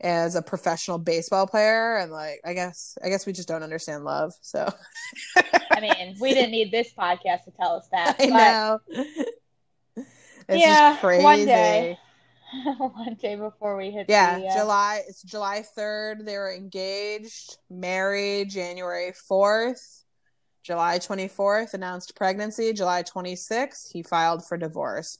[0.00, 4.04] as a professional baseball player and like i guess i guess we just don't understand
[4.04, 4.68] love so
[5.70, 8.16] I mean, we didn't need this podcast to tell us that.
[8.20, 8.80] i but- know
[9.96, 11.98] it's Yeah, just crazy one day.
[12.76, 17.58] one day before we hit yeah the, uh, july it's july 3rd they were engaged
[17.70, 20.04] married january 4th
[20.62, 25.18] july 24th announced pregnancy july 26th he filed for divorce.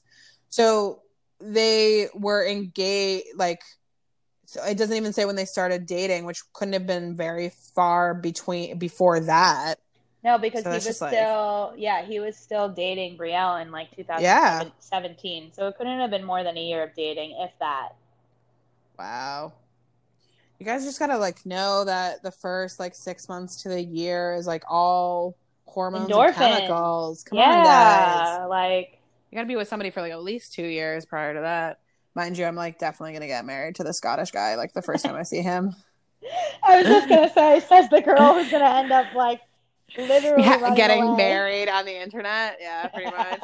[0.49, 1.01] So
[1.39, 3.61] they were engaged like
[4.45, 8.13] so it doesn't even say when they started dating which couldn't have been very far
[8.13, 9.75] between before that
[10.23, 13.95] no because so he was like- still yeah he was still dating Brielle in like
[13.95, 17.89] 2017 so it couldn't have been more than a year of dating if that
[18.97, 19.53] Wow.
[20.59, 24.35] You guys just gotta like know that the first like six months to the year
[24.35, 26.25] is like all hormones Endorphins.
[26.27, 27.23] and chemicals.
[27.23, 28.49] Come on, guys.
[28.49, 28.99] like
[29.31, 31.79] You gotta be with somebody for like at least two years prior to that.
[32.13, 35.05] Mind you, I'm like definitely gonna get married to the Scottish guy like the first
[35.05, 35.73] time I see him.
[36.67, 39.39] I was just gonna say says the girl who's gonna end up like
[39.97, 41.17] literally Yeah, getting away.
[41.17, 42.57] married on the internet.
[42.61, 43.41] Yeah, pretty much.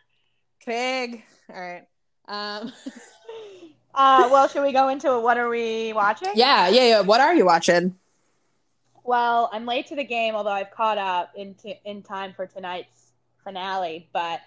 [0.64, 1.24] Craig.
[1.54, 1.86] All right.
[2.28, 2.72] Um
[3.94, 7.00] uh well should we go into what are we watching Yeah, yeah, yeah.
[7.00, 7.96] What are you watching?
[9.04, 12.44] Well, I'm late to the game, although I've caught up in t- in time for
[12.46, 13.12] tonight's
[13.44, 14.08] finale.
[14.12, 14.40] But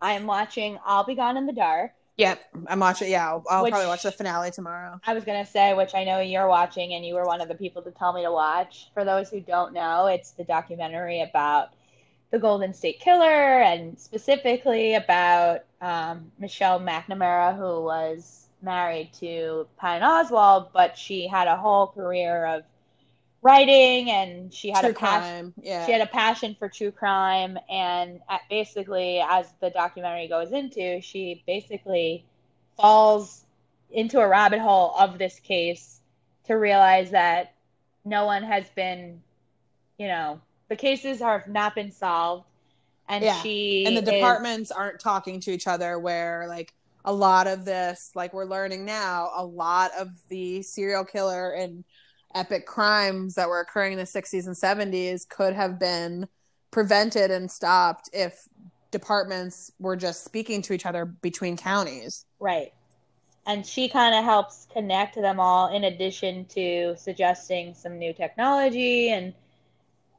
[0.00, 3.10] I am watching "I'll Be Gone in the Dark." Yep, I'm watching.
[3.10, 5.00] Yeah, I'll, I'll Which- probably watch the finale tomorrow.
[5.06, 7.54] I was gonna say, which I know you're watching, and you were one of the
[7.54, 8.90] people to tell me to watch.
[8.92, 11.70] For those who don't know, it's the documentary about
[12.30, 20.02] the Golden State Killer, and specifically about um, Michelle McNamara, who was married to Patton
[20.06, 22.64] Oswalt, but she had a whole career of
[23.48, 25.54] writing, and she had True a passion.
[25.62, 25.86] Yeah.
[25.86, 28.20] She had a passion for true crime, and
[28.50, 32.26] basically, as the documentary goes into, she basically
[32.76, 33.44] falls
[33.90, 36.00] into a rabbit hole of this case
[36.44, 37.54] to realize that
[38.04, 39.22] no one has been,
[39.98, 42.44] you know, the cases have not been solved,
[43.08, 43.40] and Yeah.
[43.40, 46.74] she and the is- departments aren't talking to each other where like
[47.06, 51.84] a lot of this like we're learning now a lot of the serial killer and
[52.34, 56.28] epic crimes that were occurring in the 60s and 70s could have been
[56.70, 58.46] prevented and stopped if
[58.90, 62.72] departments were just speaking to each other between counties Right.
[63.46, 69.08] And she kind of helps connect them all in addition to suggesting some new technology.
[69.10, 69.32] And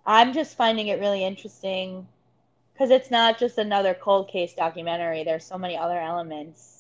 [0.05, 2.07] I'm just finding it really interesting
[2.73, 6.78] because it's not just another cold case documentary, there's so many other elements.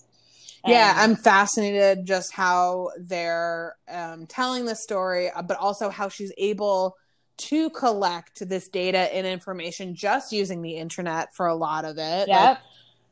[0.65, 6.31] Yeah i'm fascinated just how they're um, telling the story uh, but also how she's
[6.37, 6.95] able
[7.37, 12.27] to collect this data and information just using the internet for a lot of it.
[12.49, 12.57] Like,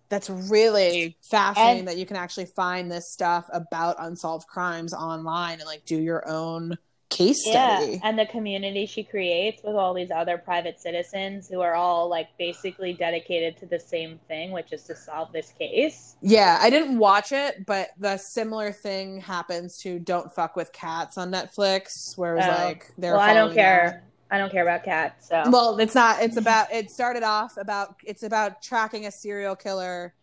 [0.09, 5.59] that's really fascinating And- that you can actually find this stuff about unsolved crimes online
[5.59, 6.77] and like do your own
[7.09, 7.93] case study.
[7.93, 12.09] Yeah, and the community she creates with all these other private citizens who are all
[12.09, 16.15] like basically dedicated to the same thing, which is to solve this case.
[16.21, 21.17] Yeah, I didn't watch it, but the similar thing happens to Don't Fuck with Cats
[21.17, 22.63] on Netflix, where it was Oh.
[22.65, 24.03] like they're Well, I don't care.
[24.29, 25.29] I don't care about cats.
[25.29, 25.43] So.
[25.49, 26.21] Well, it's not.
[26.21, 26.69] It's about.
[26.73, 27.95] It started off about.
[28.03, 30.13] It's about tracking a serial killer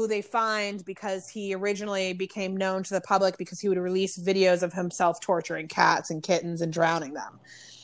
[0.00, 4.18] who they find because he originally became known to the public because he would release
[4.18, 7.38] videos of himself torturing cats and kittens and drowning them.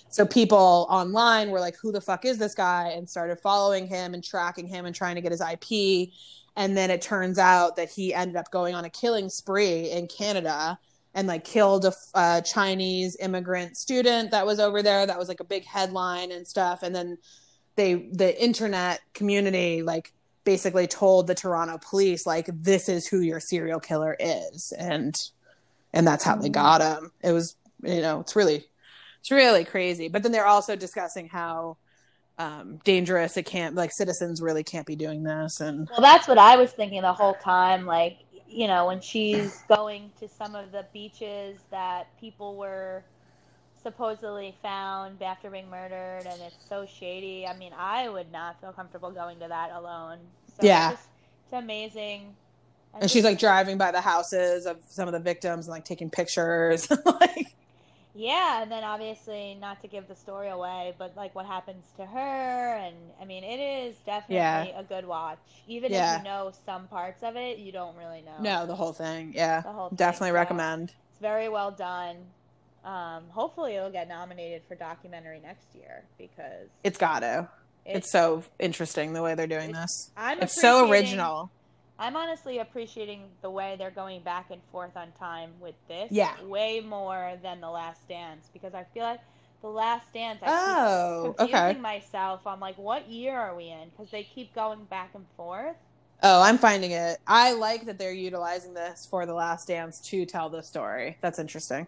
[0.08, 4.14] So people online were like, "Who the fuck is this guy?" and started following him
[4.14, 6.08] and tracking him and trying to get his IP.
[6.56, 10.06] And then it turns out that he ended up going on a killing spree in
[10.06, 10.78] Canada
[11.12, 15.06] and like killed a uh, Chinese immigrant student that was over there.
[15.06, 16.82] That was like a big headline and stuff.
[16.82, 17.18] And then
[17.74, 20.14] they, the internet community, like
[20.46, 24.72] basically told the Toronto police, like, this is who your serial killer is.
[24.78, 25.14] And,
[25.92, 27.12] and that's how they got him.
[27.22, 28.64] It was, you know, it's really,
[29.20, 30.08] it's really crazy.
[30.08, 31.76] But then they're also discussing how
[32.38, 35.60] um, dangerous it can't, like, citizens really can't be doing this.
[35.60, 37.84] And Well, that's what I was thinking the whole time.
[37.84, 43.04] Like, you know, when she's going to some of the beaches that people were
[43.86, 47.46] supposedly found after being murdered, and it's so shady.
[47.46, 50.18] I mean, I would not feel comfortable going to that alone.
[50.48, 50.90] So Yeah.
[50.90, 51.08] It's, just,
[51.44, 52.34] it's amazing.
[53.00, 56.10] and she's like driving by the houses of some of the victims and like taking
[56.10, 56.90] pictures.
[57.06, 57.54] like,
[58.12, 62.04] Yeah, and then obviously not to give the story away, but like what happens to
[62.06, 64.36] her, and I mean, it is definitely
[64.72, 64.80] Yeah.
[64.80, 65.38] a good watch.
[65.68, 66.14] Even Yeah.
[66.16, 68.38] if you know some parts of it, you don't really know.
[68.40, 69.32] no, the whole thing.
[69.32, 69.60] Yeah.
[69.60, 70.92] The whole thing, Definitely so recommend.
[71.12, 72.16] It's very well done.
[72.86, 77.48] Um, hopefully, it'll get nominated for documentary next year because It's got to.
[77.84, 80.10] It's, so interesting the way they're doing it's- this.
[80.16, 81.50] I'm It's so original.
[81.98, 86.08] I'm honestly appreciating the way they're going back and forth on time with this.
[86.12, 86.40] Yeah.
[86.42, 89.20] way more than the Last Dance because I feel like
[89.62, 90.40] the Last Dance.
[90.42, 91.80] I Oh, keep confusing okay.
[91.80, 92.46] myself.
[92.46, 93.88] I'm like, what year are we in?
[93.90, 95.76] Because they keep going back and forth.
[96.22, 97.18] Oh, I'm finding it.
[97.26, 101.16] I like that they're utilizing this for the last dance to tell the story.
[101.20, 101.86] That's interesting.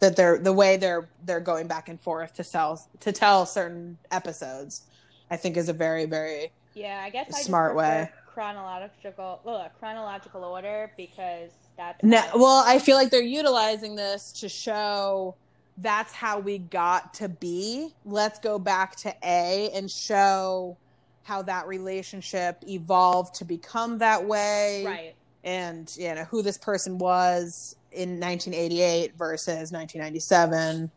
[0.00, 3.98] That they're the way they're they're going back and forth to sell to tell certain
[4.10, 4.82] episodes.
[5.30, 8.10] I think is a very very Yeah, I guess Smart prefer way.
[8.26, 14.48] chronological well, chronological order because that's No, well, I feel like they're utilizing this to
[14.48, 15.36] show
[15.78, 17.94] that's how we got to B.
[18.04, 20.76] Let's go back to A and show
[21.24, 24.84] how that relationship evolved to become that way.
[24.84, 25.14] right.
[25.42, 30.90] And, you know, who this person was in 1988 versus 1997.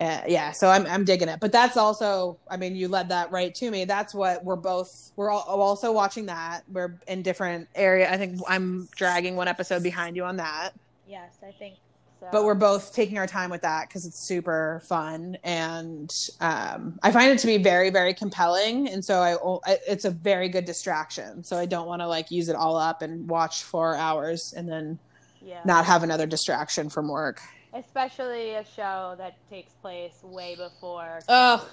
[0.00, 3.32] Uh, yeah, so I'm I'm digging it, but that's also, I mean, you led that
[3.32, 3.84] right to me.
[3.84, 6.62] That's what we're both we're all, also watching that.
[6.70, 8.08] We're in different area.
[8.08, 10.70] I think I'm dragging one episode behind you on that,
[11.08, 11.74] Yes, I think
[12.20, 12.28] so.
[12.30, 17.10] but we're both taking our time with that because it's super fun and um, I
[17.10, 19.34] find it to be very very compelling, and so I
[19.72, 21.42] I- it's a very good distraction.
[21.42, 24.68] So I don't want to like use it all up and watch four hours and
[24.68, 25.00] then
[25.48, 25.60] yeah.
[25.64, 27.40] not have another distraction from work.
[27.74, 31.20] Especially a show that takes place way before.
[31.28, 31.68] Oh,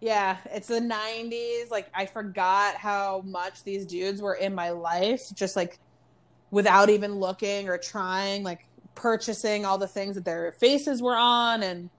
[0.00, 1.70] yeah, it's the 90s.
[1.70, 5.22] Like, I forgot how much these dudes were in my life.
[5.34, 5.78] Just like
[6.50, 11.62] without even looking or trying, like purchasing all the things that their faces were on
[11.62, 11.90] and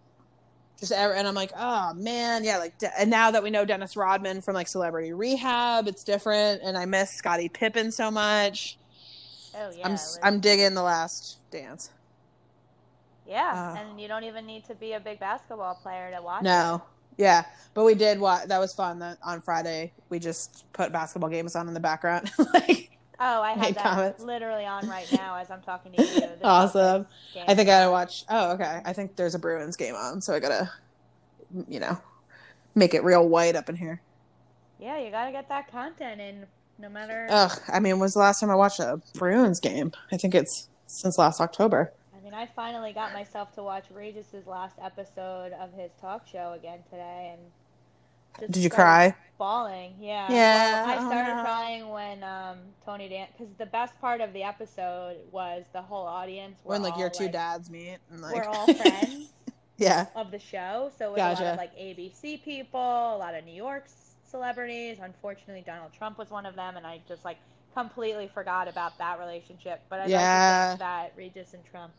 [0.80, 4.42] just and I'm like, oh man, yeah, like and now that we know Dennis Rodman
[4.42, 8.78] from like Celebrity Rehab, it's different, and I miss Scottie Pippen so much.
[9.58, 11.92] Oh yeah, I'm was- I'm digging the Last Dance.
[13.28, 16.44] yeah, uh, and you don't even need to be a big basketball player to watch.
[16.44, 16.84] No,
[17.18, 19.00] yeah, but we did what that was fun.
[19.00, 22.32] That on Friday we just put basketball games on in the background.
[22.54, 22.92] like.
[23.18, 24.22] Oh, I have that comments.
[24.24, 26.22] literally on right now as I'm talking to you.
[26.44, 27.08] Awesome.
[27.48, 28.26] I think I gotta watch.
[28.28, 28.82] Oh, okay.
[28.84, 30.70] I think there's a Bruins game on, so I gotta,
[31.70, 31.98] you know,
[32.76, 34.02] make it real white up in here.
[34.82, 36.46] Yeah, you gotta get that content in,
[36.80, 37.28] no matter.
[37.30, 39.92] Ugh, I mean, was the last time I watched a Bruins game?
[40.12, 41.92] I think it's since last October.
[42.16, 46.54] I mean, I finally got myself to watch Regis's last episode of his talk show
[46.58, 47.36] again today,
[48.40, 49.16] and Did you cry?
[49.38, 50.32] Bawling, yeah.
[50.32, 51.44] Yeah, Well, I oh started no.
[51.44, 56.06] crying when um, Tony Dan, because the best part of the episode was the whole
[56.06, 56.58] audience.
[56.64, 59.34] When like all, your two like, dads meet and like We're all friends
[59.78, 60.06] yeah.
[60.16, 63.44] of the show, so it was a lot of like ABC people, a lot of
[63.46, 64.98] New York s- celebrities.
[65.02, 67.38] Unfortunately, Donald Trump was one of them, and I just like
[67.74, 69.82] completely forgot about that relationship.
[69.90, 70.20] But I'd Yeah.
[70.62, 71.94] like think that Regis and Trump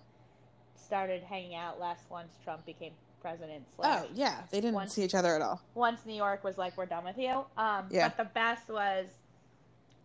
[0.76, 3.64] started hanging out less once Trump became president.
[3.74, 5.60] slash- Oh yeah, they didn't Once- see each other at all.
[5.74, 8.08] Once New York was like, "We're done with you." Um, Yeah.
[8.08, 9.06] But the best was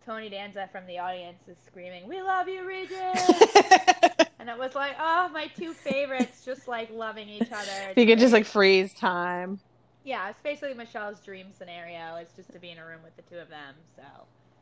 [0.04, 2.98] Tony Danza from the audience is screaming, "We love you, Regis!"
[4.40, 7.92] and it was like, oh, my two favorites, just like loving each other.
[7.96, 9.60] You could just like freeze time.
[10.04, 12.16] Yeah, it's basically Michelle's dream scenario.
[12.16, 13.74] It's just to be in a room with the two of them.
[13.96, 14.02] So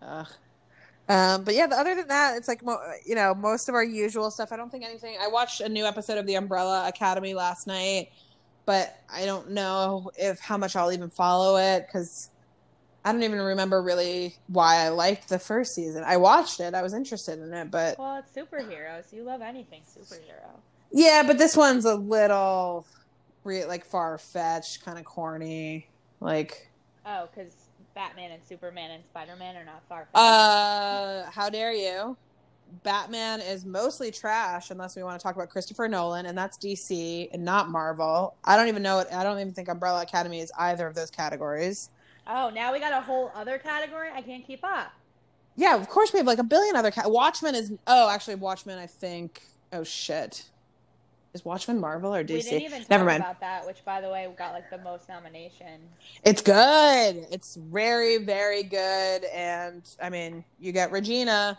[0.03, 0.29] Ugh.
[1.09, 3.83] Um, but yeah, the- other than that, it's like mo- you know most of our
[3.85, 4.53] usual stuff.
[4.53, 5.17] I don't think anything.
[5.21, 8.11] I watched a new episode of The Umbrella Academy last night,
[8.67, 12.29] but I don't know if how much I'll even follow it because
[13.05, 16.05] I don't even remember really why I liked the first season.
[16.07, 16.75] I watched it.
[16.75, 19.13] I was interested in it, but well, it's superheroes.
[19.13, 20.51] You love anything superhero.
[20.93, 22.87] yeah, but this one's a little
[23.45, 25.89] re- like far fetched, kind of corny.
[26.21, 26.71] Like,
[27.07, 27.53] Oh, because
[27.95, 30.07] Batman and Superman and Spider Man are not far.
[30.15, 32.17] uh, how dare you?
[32.85, 37.29] Batman is mostly trash unless we want to talk about Christopher Nolan, and that's DC
[37.33, 38.35] and not Marvel.
[38.45, 39.09] I don't even know it.
[39.13, 41.91] I don't even think Umbrella Academy is either of those categories.
[42.29, 44.09] oh, now we got a whole other category.
[44.15, 44.93] I can't keep up.
[45.57, 46.93] Yeah, of course we have like a billion other.
[46.93, 47.73] Ca- Watchmen is.
[47.89, 48.79] Oh, actually, Watchmen.
[48.79, 49.43] I think.
[49.73, 50.49] Oh shit.
[51.33, 52.29] Is Watchmen Marvel or DC?
[52.35, 53.21] We didn't even talk Never mind.
[53.21, 55.81] about that, which, by the way, got like the most nomination.
[56.25, 57.27] It's good.
[57.31, 59.25] It's very, very good.
[59.27, 61.57] And I mean, you get Regina.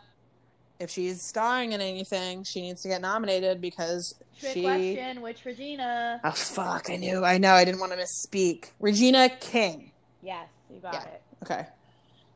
[0.79, 4.63] If she's starring in anything, she needs to get nominated because Trick she.
[4.63, 6.19] question: Which Regina?
[6.23, 6.89] Oh fuck!
[6.89, 7.23] I knew.
[7.23, 7.53] I know.
[7.53, 8.71] I didn't want to misspeak.
[8.79, 9.91] Regina King.
[10.23, 11.03] Yes, you got Yeah.
[11.03, 11.21] it.
[11.43, 11.65] Okay.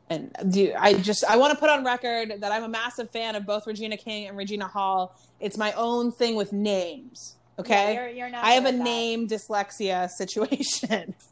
[0.09, 3.35] And do I just I want to put on record that I'm a massive fan
[3.35, 5.15] of both Regina King and Regina Hall.
[5.39, 7.35] It's my own thing with names.
[7.57, 7.93] Okay.
[7.93, 8.43] Yeah, you're, you're not.
[8.43, 8.83] I have a that.
[8.83, 11.15] name dyslexia situation.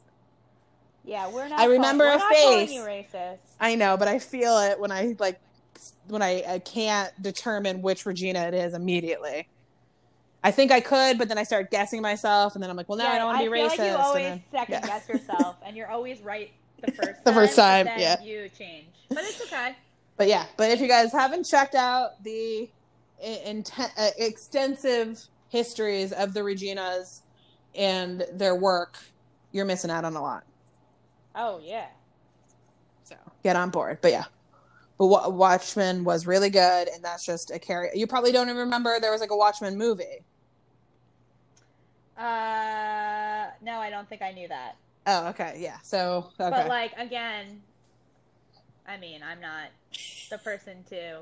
[1.06, 1.60] Yeah, we're not.
[1.60, 2.72] I remember a face.
[3.60, 5.40] I know, but I feel it when I like
[6.08, 9.50] when I, I can't determine which Regina it is immediately.
[10.46, 12.98] I think I could, but then I start guessing myself, and then I'm like, well,
[12.98, 13.78] no, I don't want to be racist.
[13.78, 14.88] like you always then- second yeah.
[14.88, 16.52] guess yourself, and you're always right
[16.86, 17.34] the first The time.
[17.34, 18.22] first time, yeah.
[18.22, 19.76] You change, but it's okay.
[20.16, 22.70] But yeah, but if you guys haven't checked out the
[23.26, 25.20] inten- uh, extensive
[25.50, 27.22] histories of the Reginas
[27.74, 29.00] and their work,
[29.52, 30.44] you're missing out on a lot.
[31.34, 31.88] Oh yeah.
[33.04, 33.98] So get on board.
[34.02, 34.26] But yeah,
[35.00, 37.90] but Wa- Watchmen was really good, and that's just a carry.
[37.96, 40.24] You probably don't even remember there was like a Watchmen movie.
[42.16, 44.76] Uh, no, I don't think I knew that.
[45.06, 45.78] Oh, okay, yeah.
[45.84, 47.62] So okay, But like again,
[48.88, 49.70] I mean, I'm not
[50.30, 51.20] the person to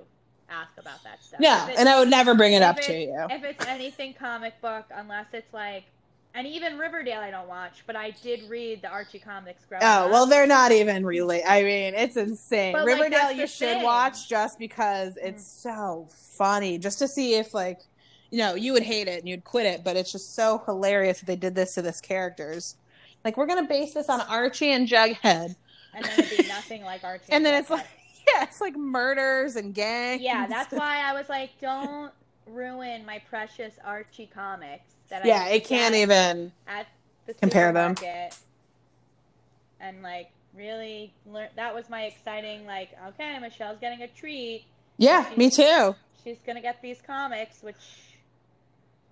[0.50, 1.40] ask about that stuff.
[1.40, 3.26] no, and I would never bring it up to you.
[3.30, 5.86] If it's anything comic book, unless it's like,
[6.34, 10.06] and even Riverdale, I don't watch, but I did read the Archie comics growing Oh
[10.06, 10.12] up.
[10.12, 11.44] well, they're not even really.
[11.44, 12.74] I mean, it's insane.
[12.74, 13.84] But, Riverdale, that's you should thing.
[13.84, 15.70] watch just because it's mm-hmm.
[15.70, 16.08] so
[16.38, 17.82] funny, just to see if like,
[18.30, 21.20] you know, you would hate it and you'd quit it, but it's just so hilarious
[21.20, 22.76] that they did this to this characters.
[23.24, 25.56] Like, we're gonna base this on Archie and Jughead,
[25.94, 27.26] and then it'd be nothing like Archie.
[27.32, 27.86] and then it's like,
[28.28, 30.22] yeah, it's like murders and gangs.
[30.22, 32.12] yeah, that's why I was like, don't
[32.48, 34.86] ruin my precious Archie comics.
[35.10, 36.52] That yeah, I it can't even.
[36.68, 36.88] at
[37.28, 37.96] the compare them.
[39.80, 44.66] And like really learn that was my exciting like okay Michelle's getting a treat
[44.98, 45.96] Yeah, me too.
[46.24, 47.78] she's gonna get these comics which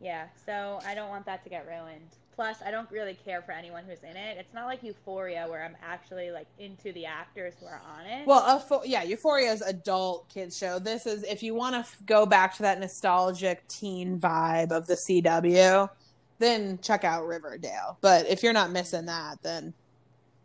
[0.02, 3.52] yeah so I don't want that to get ruined Plus, I don't really care for
[3.52, 4.38] anyone who's in it.
[4.38, 8.26] It's not like Euphoria where I'm actually like into the actors who are on it.
[8.26, 8.40] Well,
[8.72, 10.80] uh, yeah, Euphoria's adult kids show.
[10.80, 14.88] This is if you want to f- go back to that nostalgic teen vibe of
[14.88, 15.90] the CW,
[16.38, 17.98] then check out Riverdale.
[18.00, 19.74] But if you're not missing that, then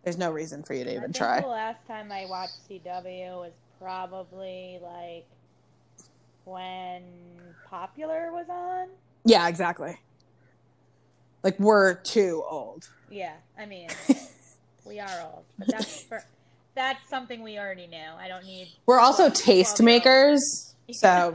[0.02, 1.42] there's no reason for you to I even think try.
[1.42, 5.26] The last time I watched CW was probably like
[6.44, 7.04] when
[7.70, 8.88] Popular was on.
[9.24, 9.96] Yeah, exactly.
[11.44, 12.88] Like we're too old.
[13.10, 13.88] Yeah, I mean,
[14.86, 16.24] we are old, but that's for
[16.74, 18.14] that's something we already know.
[18.18, 18.72] I don't need.
[18.86, 20.40] We're also Well, tastemakers,
[20.88, 21.34] well, so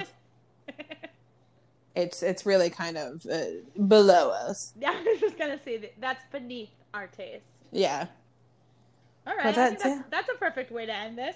[1.95, 3.41] it's it's really kind of uh,
[3.87, 4.73] below us.
[4.79, 7.45] Yeah, I was just gonna say that that's beneath our taste.
[7.71, 8.07] Yeah.
[9.27, 11.35] All right, But I think that's- that's, that's a perfect way to end this.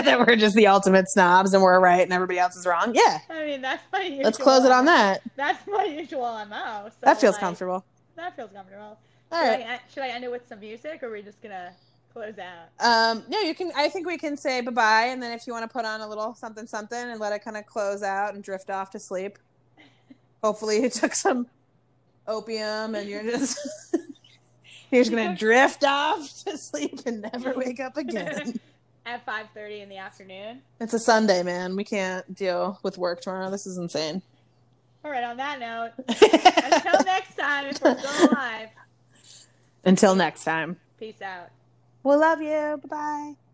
[0.04, 2.94] that we're just the ultimate snobs and we're right and everybody else is wrong.
[2.94, 3.18] Yeah.
[3.30, 4.24] I mean, that's my usual.
[4.24, 5.22] Let's close it on that.
[5.36, 6.88] That's my usual MO.
[6.88, 7.84] So That feels like, comfortable.
[8.16, 8.98] That feels comfortable.
[9.30, 9.66] All should, right.
[9.66, 11.72] I, should I end it with some music, or are we just gonna
[12.12, 12.68] close out?
[12.80, 13.70] Um, no, you can.
[13.76, 16.00] I think we can say bye bye, and then if you want to put on
[16.00, 18.98] a little something, something, and let it kind of close out and drift off to
[18.98, 19.38] sleep.
[20.42, 21.46] Hopefully, you took some
[22.26, 23.58] opium, and you're just
[24.90, 28.58] you're just gonna drift off to sleep and never wake up again.
[29.08, 30.60] At 5:30 in the afternoon.
[30.80, 31.76] it's a Sunday, man.
[31.76, 33.50] We can't deal with work tomorrow.
[33.50, 34.20] This is insane.
[35.02, 35.24] All right.
[35.24, 38.68] On that note, until next time, if we're still alive,
[39.84, 41.48] Until next time, peace out.
[42.02, 42.80] we'll love you.
[42.84, 43.47] Bye bye.